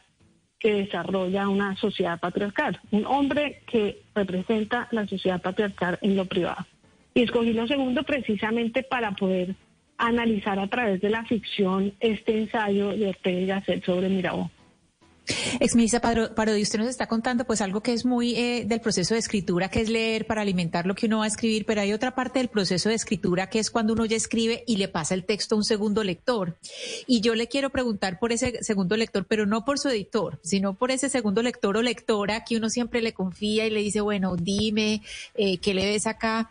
que 0.58 0.74
desarrolla 0.74 1.48
una 1.48 1.76
sociedad 1.76 2.18
patriarcal, 2.18 2.80
un 2.90 3.06
hombre 3.06 3.62
que 3.66 4.02
representa 4.14 4.88
la 4.90 5.06
sociedad 5.06 5.40
patriarcal 5.40 5.98
en 6.02 6.16
lo 6.16 6.24
privado. 6.24 6.66
Y 7.14 7.22
escogí 7.22 7.52
lo 7.52 7.66
segundo 7.66 8.02
precisamente 8.02 8.82
para 8.82 9.12
poder 9.12 9.54
analizar 9.98 10.58
a 10.58 10.68
través 10.68 11.00
de 11.00 11.10
la 11.10 11.24
ficción 11.24 11.92
este 12.00 12.38
ensayo 12.38 12.90
de 12.90 13.08
Ortega 13.08 13.40
y 13.40 13.46
Gasset 13.46 13.84
sobre 13.84 14.08
Mirabeau. 14.08 14.50
Exministra 15.60 16.00
Parodi, 16.00 16.62
usted 16.62 16.78
nos 16.78 16.88
está 16.88 17.06
contando 17.06 17.44
pues 17.44 17.60
algo 17.60 17.82
que 17.82 17.92
es 17.92 18.04
muy 18.04 18.34
eh, 18.34 18.64
del 18.66 18.80
proceso 18.80 19.14
de 19.14 19.20
escritura, 19.20 19.68
que 19.68 19.80
es 19.80 19.88
leer 19.88 20.26
para 20.26 20.42
alimentar 20.42 20.86
lo 20.86 20.94
que 20.94 21.06
uno 21.06 21.18
va 21.18 21.24
a 21.24 21.28
escribir, 21.28 21.64
pero 21.66 21.80
hay 21.80 21.92
otra 21.92 22.14
parte 22.14 22.38
del 22.38 22.48
proceso 22.48 22.88
de 22.88 22.94
escritura 22.94 23.48
que 23.48 23.58
es 23.58 23.70
cuando 23.70 23.92
uno 23.92 24.06
ya 24.06 24.16
escribe 24.16 24.64
y 24.66 24.76
le 24.76 24.88
pasa 24.88 25.14
el 25.14 25.24
texto 25.24 25.54
a 25.54 25.58
un 25.58 25.64
segundo 25.64 26.04
lector. 26.04 26.56
Y 27.06 27.20
yo 27.20 27.34
le 27.34 27.48
quiero 27.48 27.70
preguntar 27.70 28.18
por 28.18 28.32
ese 28.32 28.62
segundo 28.62 28.96
lector, 28.96 29.26
pero 29.26 29.46
no 29.46 29.64
por 29.64 29.78
su 29.78 29.88
editor, 29.88 30.40
sino 30.42 30.74
por 30.74 30.90
ese 30.90 31.08
segundo 31.08 31.42
lector 31.42 31.76
o 31.76 31.82
lectora 31.82 32.44
que 32.44 32.56
uno 32.56 32.70
siempre 32.70 33.02
le 33.02 33.12
confía 33.12 33.66
y 33.66 33.70
le 33.70 33.80
dice, 33.80 34.00
bueno, 34.00 34.36
dime, 34.36 35.02
eh, 35.34 35.58
¿qué 35.58 35.74
le 35.74 35.86
ves 35.86 36.06
acá? 36.06 36.50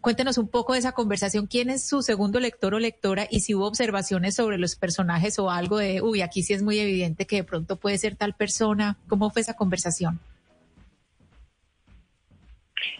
Cuéntenos 0.00 0.38
un 0.38 0.48
poco 0.48 0.74
de 0.74 0.78
esa 0.78 0.92
conversación. 0.92 1.46
¿Quién 1.48 1.70
es 1.70 1.86
su 1.86 2.02
segundo 2.02 2.38
lector 2.38 2.74
o 2.74 2.78
lectora? 2.78 3.26
Y 3.30 3.40
si 3.40 3.54
hubo 3.54 3.66
observaciones 3.66 4.36
sobre 4.36 4.56
los 4.56 4.76
personajes 4.76 5.38
o 5.40 5.50
algo 5.50 5.78
de, 5.78 6.02
uy, 6.02 6.22
aquí 6.22 6.42
sí 6.42 6.52
es 6.52 6.62
muy 6.62 6.78
evidente 6.78 7.26
que 7.26 7.36
de 7.36 7.44
pronto 7.44 7.76
puede 7.76 7.98
ser 7.98 8.14
tal 8.14 8.34
persona. 8.34 8.96
¿Cómo 9.08 9.30
fue 9.30 9.42
esa 9.42 9.54
conversación? 9.54 10.20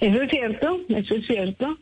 Eso 0.01 0.23
es 0.23 0.31
cierto, 0.31 0.81
eso 0.89 1.15
es 1.15 1.27
cierto. 1.27 1.79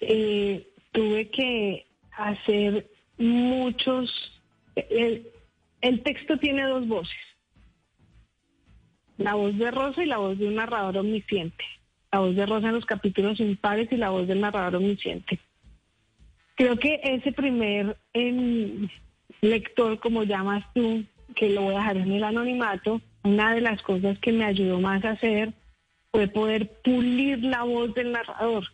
Eh, 0.00 0.68
tuve 0.92 1.30
que 1.30 1.86
hacer 2.12 2.86
muchos... 3.16 4.10
El, 4.76 5.26
el 5.80 6.02
texto 6.02 6.38
tiene 6.38 6.64
dos 6.64 6.86
voces. 6.86 7.16
La 9.16 9.34
voz 9.34 9.56
de 9.56 9.70
Rosa 9.70 10.02
y 10.02 10.06
la 10.06 10.18
voz 10.18 10.38
de 10.38 10.48
un 10.48 10.56
narrador 10.56 10.98
omnisciente 10.98 11.64
la 12.12 12.18
voz 12.18 12.34
de 12.34 12.46
Rosa 12.46 12.68
en 12.68 12.74
los 12.74 12.86
capítulos 12.86 13.40
impares 13.40 13.90
y 13.92 13.96
la 13.96 14.10
voz 14.10 14.26
del 14.26 14.40
narrador 14.40 14.76
omnisciente. 14.76 15.38
Creo 16.56 16.76
que 16.76 17.00
ese 17.02 17.32
primer 17.32 17.96
em, 18.12 18.88
lector, 19.40 19.98
como 20.00 20.24
llamas 20.24 20.64
tú, 20.74 21.04
que 21.34 21.50
lo 21.50 21.62
voy 21.62 21.74
a 21.74 21.78
dejar 21.78 21.96
en 21.98 22.12
el 22.12 22.24
anonimato, 22.24 23.00
una 23.22 23.54
de 23.54 23.60
las 23.60 23.80
cosas 23.82 24.18
que 24.18 24.32
me 24.32 24.44
ayudó 24.44 24.80
más 24.80 25.04
a 25.04 25.12
hacer 25.12 25.52
fue 26.10 26.26
poder 26.26 26.68
pulir 26.82 27.42
la 27.44 27.62
voz 27.62 27.94
del 27.94 28.12
narrador, 28.12 28.66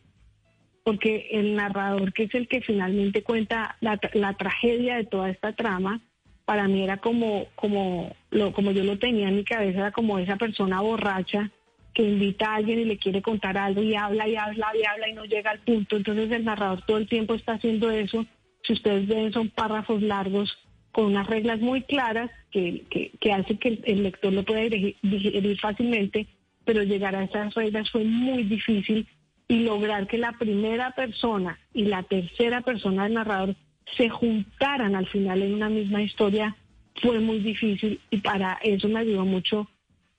porque 0.85 1.29
el 1.33 1.55
narrador, 1.55 2.13
que 2.13 2.25
es 2.25 2.35
el 2.35 2.49
que 2.49 2.63
finalmente 2.63 3.23
cuenta 3.23 3.77
la, 3.81 3.99
tragedia 3.99 4.97
de 4.97 5.05
toda 5.05 5.29
esta 5.29 5.53
trama, 5.53 6.01
para 6.45 6.69
mí 6.69 6.83
era 6.83 6.97
como, 6.99 7.47
como, 7.57 8.15
como 8.55 8.71
yo 8.71 8.85
lo 8.85 8.99
tenía 8.99 9.29
en 9.29 9.37
mi 9.37 9.45
cabeza, 9.45 9.81
era 9.81 9.93
como 9.93 10.19
esa 10.19 10.37
persona 10.37 10.81
borracha 10.81 11.51
que 11.97 12.03
invita 12.03 12.51
a 12.51 12.57
alguien 12.57 12.81
y 12.81 12.85
le 12.85 12.99
quiere 12.99 13.23
contar 13.23 13.57
algo 13.57 13.83
y 13.83 13.95
habla 13.95 14.29
y 14.29 14.37
habla 14.37 14.71
y 14.79 14.85
habla 14.85 15.09
y 15.09 15.15
no 15.15 15.25
llega 15.25 15.51
al 15.51 15.61
punto. 15.61 15.97
Entonces 15.97 16.31
el 16.31 16.45
narrador 16.45 16.83
todo 16.83 16.99
el 16.99 17.09
tiempo 17.09 17.35
está 17.35 17.55
haciendo 17.55 17.91
eso. 17.91 18.27
Si 18.65 18.75
ustedes 18.75 19.09
ven, 19.09 19.33
son 19.33 19.49
párrafos 19.49 20.03
largos 20.03 20.59
con 20.93 21.07
unas 21.07 21.27
reglas 21.27 21.59
muy 21.61 21.81
claras 21.81 22.31
que, 22.51 22.85
que, 22.91 23.13
que 23.19 23.33
hacen 23.33 23.57
que 23.57 23.81
el, 23.83 24.03
lector 24.03 24.31
lo 24.31 24.45
pueda 24.45 24.61
digerir 24.61 25.59
fácilmente, 25.59 26.27
pero 26.67 26.83
llegar 26.83 27.17
a 27.17 27.25
esas 27.25 27.55
reglas 27.55 27.91
fue 27.91 28.05
muy 28.05 28.43
difícil 28.43 29.09
y 29.49 29.61
lograr 29.61 30.07
que 30.07 30.19
la 30.19 30.33
primera 30.33 30.91
persona 30.91 31.59
y 31.73 31.87
la 31.87 32.03
tercera 32.03 32.61
persona 32.61 33.05
del 33.05 33.15
narrador 33.15 33.57
se 33.97 34.11
juntaran 34.11 34.95
al 34.95 35.07
final 35.07 35.41
en 35.41 35.55
una 35.55 35.71
misma 35.71 36.03
historia 36.03 36.55
fue 37.01 37.21
muy 37.21 37.39
difícil 37.39 38.01
y 38.11 38.19
para 38.19 38.59
eso 38.63 38.87
me 38.87 39.01
ayudó 39.01 39.25
mucho 39.25 39.67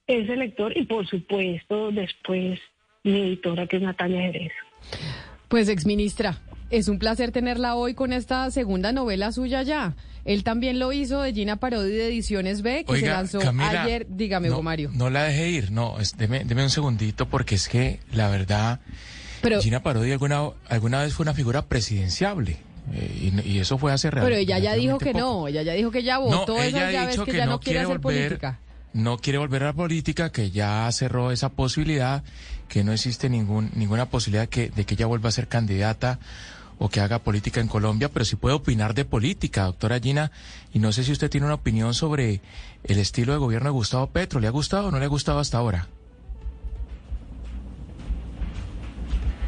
ese 0.08 0.36
lector 0.36 0.76
y 0.76 0.84
por 0.86 1.06
supuesto 1.06 1.90
después 1.92 2.58
mi 3.04 3.20
editora 3.20 3.66
que 3.66 3.76
es 3.76 3.82
Natalia 3.82 4.22
Jerez. 4.22 4.52
Pues 5.48 5.68
exministra, 5.68 6.40
es 6.70 6.88
un 6.88 6.98
placer 6.98 7.30
tenerla 7.30 7.74
hoy 7.74 7.94
con 7.94 8.12
esta 8.12 8.50
segunda 8.50 8.92
novela 8.92 9.32
suya 9.32 9.62
ya. 9.62 9.94
Él 10.24 10.44
también 10.44 10.78
lo 10.78 10.92
hizo 10.92 11.22
de 11.22 11.32
Gina 11.32 11.56
Parodi 11.56 11.90
de 11.90 12.08
Ediciones 12.08 12.60
B, 12.62 12.84
que 12.86 12.96
se 13.00 13.06
lanzó 13.06 13.38
ayer. 13.60 14.06
Dígame, 14.10 14.48
no, 14.48 14.60
Mario. 14.62 14.90
No 14.92 15.08
la 15.08 15.24
deje 15.24 15.48
ir, 15.48 15.70
no, 15.70 15.96
deme, 16.18 16.44
un 16.64 16.70
segundito 16.70 17.26
porque 17.28 17.54
es 17.54 17.68
que 17.68 18.00
la 18.12 18.28
verdad 18.28 18.80
Pero- 19.40 19.62
Gina 19.62 19.82
Parodi 19.82 20.12
alguna, 20.12 20.50
alguna 20.68 21.02
vez 21.02 21.14
fue 21.14 21.22
una 21.24 21.32
figura 21.34 21.62
presidenciable. 21.66 22.56
eh, 22.92 23.32
y, 23.44 23.48
y 23.52 23.58
eso 23.58 23.76
fue 23.78 23.92
hace 23.92 24.10
real- 24.10 24.24
Pero 24.26 24.36
ella 24.36 24.58
ya 24.58 24.74
dijo 24.74 24.98
que 24.98 25.12
poco. 25.12 25.18
no, 25.18 25.48
ella 25.48 25.62
ya 25.62 25.72
dijo 25.74 25.90
que 25.90 26.02
ya 26.02 26.14
No, 26.16 26.22
votó 26.24 26.56
ella 26.56 26.66
esas 26.68 26.82
ha 26.82 26.92
llaves 26.92 27.10
dicho 27.10 27.24
que, 27.26 27.30
que 27.32 27.36
ya 27.38 27.44
no 27.46 27.52
no 27.52 27.60
quiere 27.60 27.78
quiere 27.80 27.84
hacer 27.92 27.98
volver- 28.00 28.02
política. 28.28 28.60
No 28.94 29.18
quiere 29.18 29.38
volver 29.38 29.62
a 29.62 29.66
la 29.66 29.72
política, 29.74 30.32
que 30.32 30.50
ya 30.50 30.90
cerró 30.92 31.30
esa 31.30 31.50
posibilidad, 31.50 32.24
que 32.68 32.84
no 32.84 32.92
existe 32.92 33.28
ningún, 33.28 33.70
ninguna 33.74 34.06
posibilidad 34.06 34.48
de 34.48 34.70
que 34.70 34.94
ella 34.94 35.06
vuelva 35.06 35.28
a 35.28 35.32
ser 35.32 35.46
candidata 35.48 36.18
o 36.78 36.88
que 36.88 37.00
haga 37.00 37.18
política 37.18 37.60
en 37.60 37.68
Colombia, 37.68 38.08
pero 38.08 38.24
sí 38.24 38.36
puede 38.36 38.54
opinar 38.54 38.94
de 38.94 39.04
política, 39.04 39.64
doctora 39.64 39.98
Gina. 40.00 40.30
Y 40.72 40.78
no 40.78 40.92
sé 40.92 41.04
si 41.04 41.12
usted 41.12 41.28
tiene 41.28 41.46
una 41.46 41.54
opinión 41.56 41.92
sobre 41.92 42.40
el 42.84 42.98
estilo 42.98 43.32
de 43.32 43.38
gobierno 43.38 43.68
de 43.68 43.72
Gustavo 43.72 44.06
Petro. 44.08 44.40
¿Le 44.40 44.46
ha 44.46 44.50
gustado 44.50 44.88
o 44.88 44.90
no 44.90 44.98
le 44.98 45.04
ha 45.04 45.08
gustado 45.08 45.38
hasta 45.40 45.58
ahora? 45.58 45.88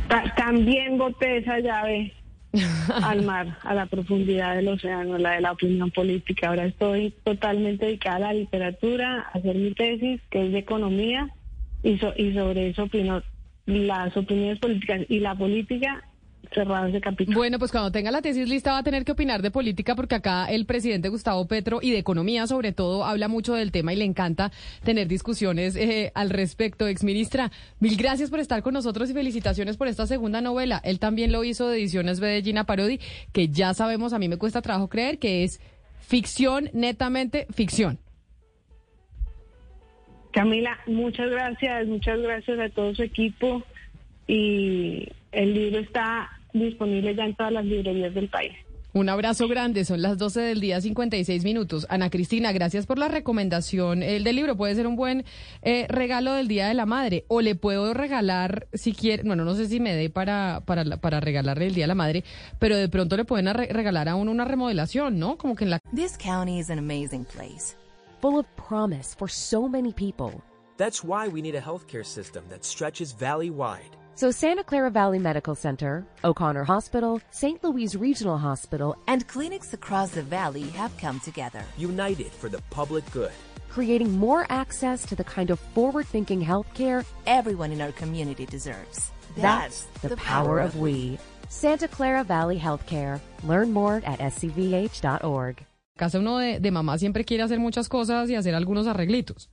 Ta- 0.09 0.35
También 0.37 0.99
boté 0.99 1.39
esa 1.39 1.59
llave 1.61 2.13
al 3.03 3.23
mar, 3.25 3.59
a 3.63 3.75
la 3.75 3.87
profundidad 3.87 4.57
del 4.57 4.69
océano, 4.69 5.19
la 5.19 5.33
de 5.33 5.41
la 5.41 5.53
opinión 5.53 5.91
política. 5.91 6.49
Ahora 6.49 6.67
estoy 6.67 7.15
totalmente 7.25 7.87
dedicada 7.87 8.17
a 8.17 8.21
la 8.21 8.33
literatura, 8.35 9.27
a 9.33 9.39
hacer 9.39 9.57
mi 9.57 9.73
tesis, 9.73 10.21
que 10.31 10.47
es 10.47 10.53
de 10.53 10.59
economía, 10.59 11.29
y, 11.83 11.99
so- 11.99 12.15
y 12.17 12.33
sobre 12.35 12.69
eso 12.71 12.85
opino 12.85 13.23
las 13.67 14.17
opiniones 14.17 14.59
políticas 14.59 15.03
y 15.09 15.21
la 15.21 15.35
política 15.35 16.03
cerrado 16.53 16.87
ese 16.87 17.01
capítulo. 17.01 17.39
Bueno, 17.39 17.59
pues 17.59 17.71
cuando 17.71 17.93
tenga 17.93 18.11
la 18.11 18.23
tesis 18.23 18.49
lista 18.49 18.73
va 18.73 18.79
a 18.79 18.83
tener 18.83 19.05
que 19.05 19.13
opinar 19.13 19.43
de 19.43 19.51
política 19.51 19.95
porque 19.95 20.17
acá 20.17 20.47
el 20.47 20.67
presidente 20.67 21.09
Gustavo 21.09 21.47
Petro 21.47 21.79
y 21.83 21.91
de 21.91 21.99
economía 21.99 22.47
sobre 22.47 22.73
todo 22.73 23.05
habla 23.05 23.29
mucho 23.29 23.55
del 23.55 23.73
tema 23.73 23.93
y 23.93 23.97
le 23.97 24.05
encanta 24.05 24.51
tener 24.85 25.07
discusiones 25.07 25.77
eh, 25.77 26.13
al 26.15 26.31
respecto. 26.31 26.87
Exministra, 26.87 27.51
mil 27.79 27.97
gracias 27.97 28.31
por 28.31 28.41
estar 28.41 28.63
con 28.63 28.75
nosotros 28.75 29.11
y 29.11 29.15
felicitaciones 29.15 29.77
por 29.77 29.89
esta 29.89 30.07
segunda 30.07 30.41
novela. 30.41 30.81
Él 30.85 30.99
también 30.99 31.33
lo 31.33 31.45
hizo 31.45 31.69
de 31.69 31.79
Ediciones 31.79 32.21
B 32.21 32.29
de 32.29 32.43
Gina 32.43 32.65
Parodi, 32.65 33.01
que 33.33 33.49
ya 33.49 33.75
sabemos, 33.75 34.13
a 34.13 34.19
mí 34.19 34.29
me 34.29 34.37
cuesta 34.37 34.63
trabajo 34.63 34.89
creer 34.89 35.19
que 35.19 35.45
es 35.45 35.61
ficción, 36.01 36.71
netamente 36.73 37.47
ficción. 37.53 37.99
Camila, 40.33 40.79
muchas 40.87 41.29
gracias, 41.31 41.87
muchas 41.89 42.21
gracias 42.21 42.59
a 42.59 42.69
todo 42.71 42.95
su 42.95 43.03
equipo 43.03 43.65
y 44.29 45.09
el 45.33 45.55
libro 45.55 45.81
está 45.81 46.29
disponible 46.53 47.15
ya 47.15 47.25
en 47.25 47.35
todas 47.37 47.53
las 47.53 47.65
librerías 47.65 48.15
del 48.15 48.29
país. 48.29 48.53
Un 48.93 49.09
abrazo 49.09 49.47
grande, 49.47 49.85
son 49.85 50.03
las 50.03 50.19
12 50.19 50.41
del 50.41 50.61
día, 50.61 50.81
56 50.81 51.45
minutos. 51.45 51.87
Ana 51.91 52.11
Cristina, 52.11 52.51
gracias 52.51 52.87
por 52.87 52.99
la 52.99 53.07
recomendación. 53.07 54.03
El 54.03 54.25
del 54.25 54.35
libro 54.35 54.57
puede 54.57 54.75
ser 54.75 54.89
un 54.89 54.97
buen 54.97 55.25
eh, 55.63 55.87
regalo 55.89 56.33
del 56.33 56.49
Día 56.49 56.67
de 56.67 56.75
la 56.75 56.87
Madre. 56.87 57.25
O 57.29 57.41
le 57.41 57.55
puedo 57.55 57.95
regalar, 57.95 58.67
si 58.73 58.93
quiere, 58.93 59.23
bueno, 59.23 59.45
no 59.45 59.55
sé 59.55 59.67
si 59.67 59.79
me 59.79 59.95
dé 59.95 60.11
para, 60.11 60.63
para, 60.67 60.85
para 60.97 61.21
regalarle 61.21 61.69
el 61.69 61.75
Día 61.75 61.85
de 61.85 61.89
la 61.89 61.95
Madre, 61.95 62.25
pero 62.59 62.77
de 62.77 62.89
pronto 62.89 63.17
le 63.17 63.25
pueden 63.25 63.47
arre- 63.47 63.69
regalar 63.71 64.09
a 64.09 64.17
uno 64.17 64.33
una 64.33 64.45
remodelación, 64.45 65.21
¿no? 65.21 65.39
Como 65.39 65.55
que 65.55 65.63
en 65.63 65.71
la 65.71 65.79
This 65.95 66.19
county 66.19 66.59
is 66.59 66.69
an 66.69 66.79
amazing 66.81 67.25
place. 67.25 67.77
full 68.21 68.41
of 68.41 68.47
promise 68.69 69.15
for 69.17 69.31
so 69.31 69.69
many 69.69 69.93
people. 69.93 70.43
That's 70.79 71.05
why 71.05 71.29
we 71.29 71.41
need 71.41 71.55
a 71.55 71.63
healthcare 71.63 72.05
system 72.05 72.43
that 72.51 72.65
stretches 72.65 73.15
valley 73.17 73.51
wide. 73.51 73.97
So 74.21 74.31
Santa 74.31 74.63
Clara 74.63 74.91
Valley 74.91 75.19
Medical 75.19 75.55
Center, 75.55 76.05
O'Connor 76.25 76.65
Hospital, 76.65 77.23
St. 77.31 77.65
Louis 77.65 77.97
Regional 77.97 78.37
Hospital, 78.37 78.95
And 79.07 79.27
clinics 79.27 79.73
across 79.73 80.11
the 80.11 80.21
valley 80.21 80.69
have 80.77 80.95
come 80.99 81.21
together. 81.21 81.65
United 81.79 82.31
for 82.31 82.51
the 82.51 82.61
public 82.69 83.11
good. 83.13 83.33
creating 83.71 84.13
more 84.13 84.45
access 84.51 85.07
to 85.07 85.17
the 85.17 85.25
kind 85.25 85.49
of 85.49 85.59
forward-thinking 85.75 86.45
healthcare 86.45 87.03
Everyone 87.25 87.73
in 87.73 87.81
our 87.81 87.93
community 87.93 88.45
deserves. 88.45 89.11
that's 89.39 89.87
the 90.03 90.15
power 90.17 90.61
of 90.61 90.77
we. 90.77 91.19
Santa 91.49 91.89
Clara 91.89 92.23
Valley 92.23 92.59
Healthcare. 92.59 93.21
Learn 93.45 93.73
more 93.73 94.03
at 94.05 94.19
scvh.org. 94.19 95.65
casa 95.97 96.19
uno 96.19 96.37
de, 96.39 96.61
de 96.61 96.71
mamá 96.71 96.99
siempre 96.99 97.25
quiere 97.25 97.43
hacer 97.43 97.59
muchas 97.59 97.89
cosas 97.89 98.29
y 98.29 98.35
hacer 98.35 98.55
algunos 98.55 98.87
arreglitos. 98.87 99.49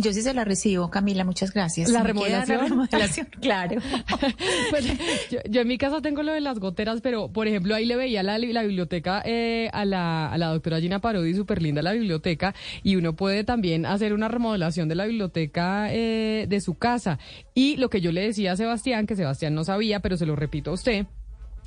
Yo 0.00 0.14
sí 0.14 0.22
se 0.22 0.32
la 0.32 0.44
recibo, 0.44 0.90
Camila, 0.90 1.24
muchas 1.24 1.52
gracias. 1.52 1.90
¿La 1.90 2.02
remodelación? 2.02 2.58
La 2.58 2.68
remodelación, 2.68 3.26
claro. 3.40 3.80
Pues 4.70 4.86
yo, 5.30 5.40
yo 5.48 5.60
en 5.60 5.68
mi 5.68 5.76
casa 5.76 6.00
tengo 6.00 6.22
lo 6.22 6.32
de 6.32 6.40
las 6.40 6.58
goteras, 6.58 7.00
pero 7.02 7.28
por 7.28 7.46
ejemplo 7.48 7.74
ahí 7.74 7.84
le 7.84 7.96
veía 7.96 8.22
la, 8.22 8.38
la 8.38 8.62
biblioteca 8.62 9.22
eh, 9.26 9.68
a, 9.72 9.84
la, 9.84 10.32
a 10.32 10.38
la 10.38 10.48
doctora 10.48 10.80
Gina 10.80 11.00
Parodi, 11.00 11.34
súper 11.34 11.60
linda 11.62 11.82
la 11.82 11.92
biblioteca, 11.92 12.54
y 12.82 12.96
uno 12.96 13.14
puede 13.14 13.44
también 13.44 13.84
hacer 13.84 14.14
una 14.14 14.28
remodelación 14.28 14.88
de 14.88 14.94
la 14.94 15.04
biblioteca 15.04 15.92
eh, 15.92 16.46
de 16.48 16.60
su 16.60 16.76
casa. 16.76 17.18
Y 17.54 17.76
lo 17.76 17.90
que 17.90 18.00
yo 18.00 18.10
le 18.10 18.22
decía 18.22 18.52
a 18.52 18.56
Sebastián, 18.56 19.06
que 19.06 19.16
Sebastián 19.16 19.54
no 19.54 19.64
sabía, 19.64 20.00
pero 20.00 20.16
se 20.16 20.24
lo 20.24 20.34
repito 20.34 20.70
a 20.70 20.74
usted, 20.74 21.06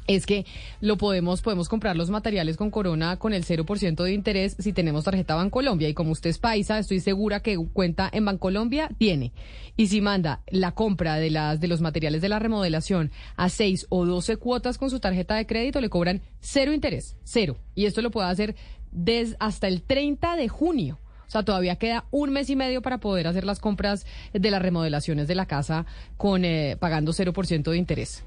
es 0.08 0.26
que 0.26 0.46
lo 0.82 0.98
podemos, 0.98 1.41
podemos 1.41 1.70
comprar 1.70 1.96
los 1.96 2.10
materiales 2.10 2.58
con 2.58 2.72
Corona 2.72 3.17
con 3.17 3.34
el 3.34 3.46
0% 3.46 4.04
de 4.04 4.13
interés 4.13 4.56
si 4.58 4.74
tenemos 4.74 5.04
tarjeta 5.04 5.36
Bancolombia. 5.36 5.89
Y 5.89 5.93
como 5.93 6.12
usted 6.12 6.30
es 6.30 6.39
paisa, 6.39 6.80
estoy 6.80 7.00
segura 7.00 7.41
que 7.41 7.58
cuenta 7.58 8.10
en 8.12 8.26
Bancolombia 8.26 8.89
tiene. 8.98 9.34
Y 9.76 9.88
si 9.88 10.02
manda 10.02 10.41
la 10.48 10.72
compra 10.72 11.17
de 11.17 11.30
las, 11.30 11.60
de 11.60 11.67
los 11.67 11.82
materiales 11.82 12.22
de 12.22 12.30
la 12.30 12.39
remodelación 12.39 13.12
a 13.36 13.50
6 13.50 13.88
o 13.89 14.06
12 14.06 14.38
cuotas 14.38 14.78
con 14.78 14.89
su 14.89 15.00
tarjeta 15.00 15.36
de 15.36 15.46
crédito, 15.46 15.82
le 15.82 15.89
cobran 15.89 16.22
cero 16.39 16.74
interés, 16.74 17.15
cero. 17.24 17.58
Y 17.76 17.86
esto 17.86 18.02
lo 18.02 18.12
puede 18.12 18.30
hacer 18.30 18.56
desde 18.91 19.36
hasta 19.39 19.67
el 19.67 19.84
30 19.84 20.36
de 20.36 20.48
junio. 20.48 21.00
O 21.28 21.30
sea, 21.30 21.43
todavía 21.43 21.76
queda 21.76 22.06
un 22.10 22.32
mes 22.32 22.50
y 22.50 22.56
medio 22.56 22.82
para 22.82 23.00
poder 23.00 23.28
hacer 23.28 23.43
las 23.43 23.60
compras 23.60 24.06
de 24.32 24.50
las 24.50 24.62
remodelaciones 24.62 25.28
de 25.28 25.36
la 25.36 25.46
casa 25.46 25.86
con 26.15 26.46
eh, 26.46 26.78
pagando 26.80 27.12
0% 27.12 27.70
de 27.70 27.78
interés. 27.78 28.24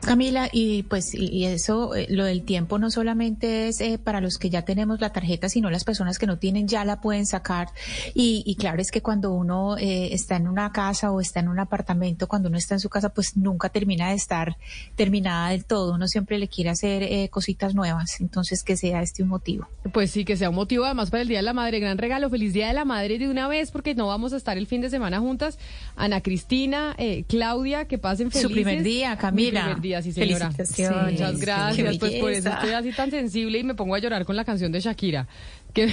Camila, 0.00 0.48
y 0.52 0.82
pues 0.84 1.14
y, 1.14 1.44
eso, 1.44 1.94
eh, 1.94 2.06
lo 2.08 2.24
del 2.24 2.42
tiempo 2.42 2.78
no 2.78 2.90
solamente 2.90 3.68
es 3.68 3.80
eh, 3.80 3.98
para 4.02 4.20
los 4.20 4.38
que 4.38 4.50
ya 4.50 4.62
tenemos 4.62 5.00
la 5.00 5.12
tarjeta, 5.12 5.48
sino 5.48 5.70
las 5.70 5.84
personas 5.84 6.18
que 6.18 6.26
no 6.26 6.38
tienen 6.38 6.68
ya 6.68 6.84
la 6.84 7.00
pueden 7.00 7.26
sacar. 7.26 7.68
Y, 8.14 8.42
y 8.46 8.56
claro 8.56 8.80
es 8.80 8.90
que 8.90 9.02
cuando 9.02 9.32
uno 9.32 9.76
eh, 9.78 10.12
está 10.12 10.36
en 10.36 10.48
una 10.48 10.72
casa 10.72 11.10
o 11.10 11.20
está 11.20 11.40
en 11.40 11.48
un 11.48 11.58
apartamento, 11.58 12.28
cuando 12.28 12.48
uno 12.48 12.58
está 12.58 12.74
en 12.74 12.80
su 12.80 12.88
casa, 12.88 13.10
pues 13.10 13.36
nunca 13.36 13.68
termina 13.68 14.10
de 14.10 14.14
estar 14.14 14.56
terminada 14.96 15.50
del 15.50 15.64
todo. 15.64 15.94
Uno 15.94 16.08
siempre 16.08 16.38
le 16.38 16.48
quiere 16.48 16.70
hacer 16.70 17.02
eh, 17.02 17.28
cositas 17.30 17.74
nuevas. 17.74 18.20
Entonces, 18.20 18.62
que 18.62 18.76
sea 18.76 19.02
este 19.02 19.22
un 19.22 19.28
motivo. 19.28 19.68
Pues 19.92 20.10
sí, 20.10 20.24
que 20.24 20.36
sea 20.36 20.50
un 20.50 20.56
motivo 20.56 20.84
además 20.84 21.10
para 21.10 21.22
el 21.22 21.28
Día 21.28 21.38
de 21.38 21.42
la 21.42 21.52
Madre. 21.52 21.80
Gran 21.80 21.98
regalo, 21.98 22.30
feliz 22.30 22.52
Día 22.52 22.68
de 22.68 22.74
la 22.74 22.84
Madre 22.84 23.18
de 23.18 23.28
una 23.28 23.48
vez, 23.48 23.70
porque 23.70 23.94
no 23.94 24.06
vamos 24.06 24.32
a 24.32 24.36
estar 24.36 24.56
el 24.58 24.66
fin 24.66 24.80
de 24.80 24.90
semana 24.90 25.20
juntas. 25.20 25.58
Ana 25.96 26.20
Cristina, 26.20 26.94
eh, 26.98 27.24
Claudia, 27.28 27.86
que 27.86 27.98
pasen 27.98 28.30
felices. 28.30 28.48
Su 28.48 28.54
primer 28.54 28.82
día, 28.82 29.16
Camila. 29.16 29.60
Mi 29.60 29.66
primer 29.66 29.82
día, 29.82 29.89
sí, 30.02 30.12
señora. 30.12 30.50
Muchas 30.50 31.40
gracias. 31.40 31.98
Pues 31.98 32.14
por 32.14 32.32
eso 32.32 32.48
estoy 32.48 32.70
así 32.70 32.92
tan 32.92 33.10
sensible 33.10 33.58
y 33.58 33.64
me 33.64 33.74
pongo 33.74 33.94
a 33.94 33.98
llorar 33.98 34.24
con 34.24 34.36
la 34.36 34.44
canción 34.44 34.72
de 34.72 34.80
Shakira. 34.80 35.28
Que, 35.74 35.86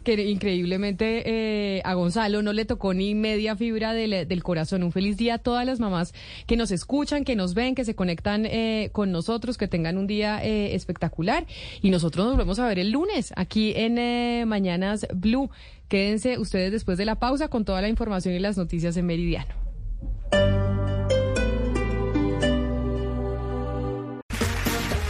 que 0.04 0.30
increíblemente 0.30 1.22
eh, 1.24 1.82
a 1.84 1.94
Gonzalo 1.94 2.42
no 2.42 2.52
le 2.52 2.66
tocó 2.66 2.92
ni 2.92 3.14
media 3.14 3.56
fibra 3.56 3.94
del, 3.94 4.28
del 4.28 4.42
corazón. 4.42 4.82
Un 4.82 4.92
feliz 4.92 5.16
día 5.16 5.34
a 5.34 5.38
todas 5.38 5.64
las 5.64 5.80
mamás 5.80 6.12
que 6.46 6.56
nos 6.56 6.70
escuchan, 6.70 7.24
que 7.24 7.36
nos 7.36 7.54
ven, 7.54 7.74
que 7.74 7.84
se 7.84 7.94
conectan 7.94 8.46
eh, 8.46 8.90
con 8.92 9.12
nosotros, 9.12 9.56
que 9.56 9.68
tengan 9.68 9.98
un 9.98 10.06
día 10.06 10.44
eh, 10.44 10.74
espectacular. 10.74 11.46
Y 11.82 11.90
nosotros 11.90 12.26
nos 12.26 12.34
volvemos 12.34 12.58
a 12.58 12.66
ver 12.66 12.78
el 12.78 12.90
lunes 12.90 13.32
aquí 13.36 13.72
en 13.76 13.98
eh, 13.98 14.44
Mañanas 14.46 15.06
Blue. 15.14 15.50
Quédense 15.88 16.38
ustedes 16.38 16.72
después 16.72 16.98
de 16.98 17.04
la 17.04 17.16
pausa 17.16 17.48
con 17.48 17.64
toda 17.64 17.80
la 17.80 17.88
información 17.88 18.34
y 18.34 18.38
las 18.38 18.56
noticias 18.56 18.96
en 18.96 19.06
Meridiano. 19.06 19.63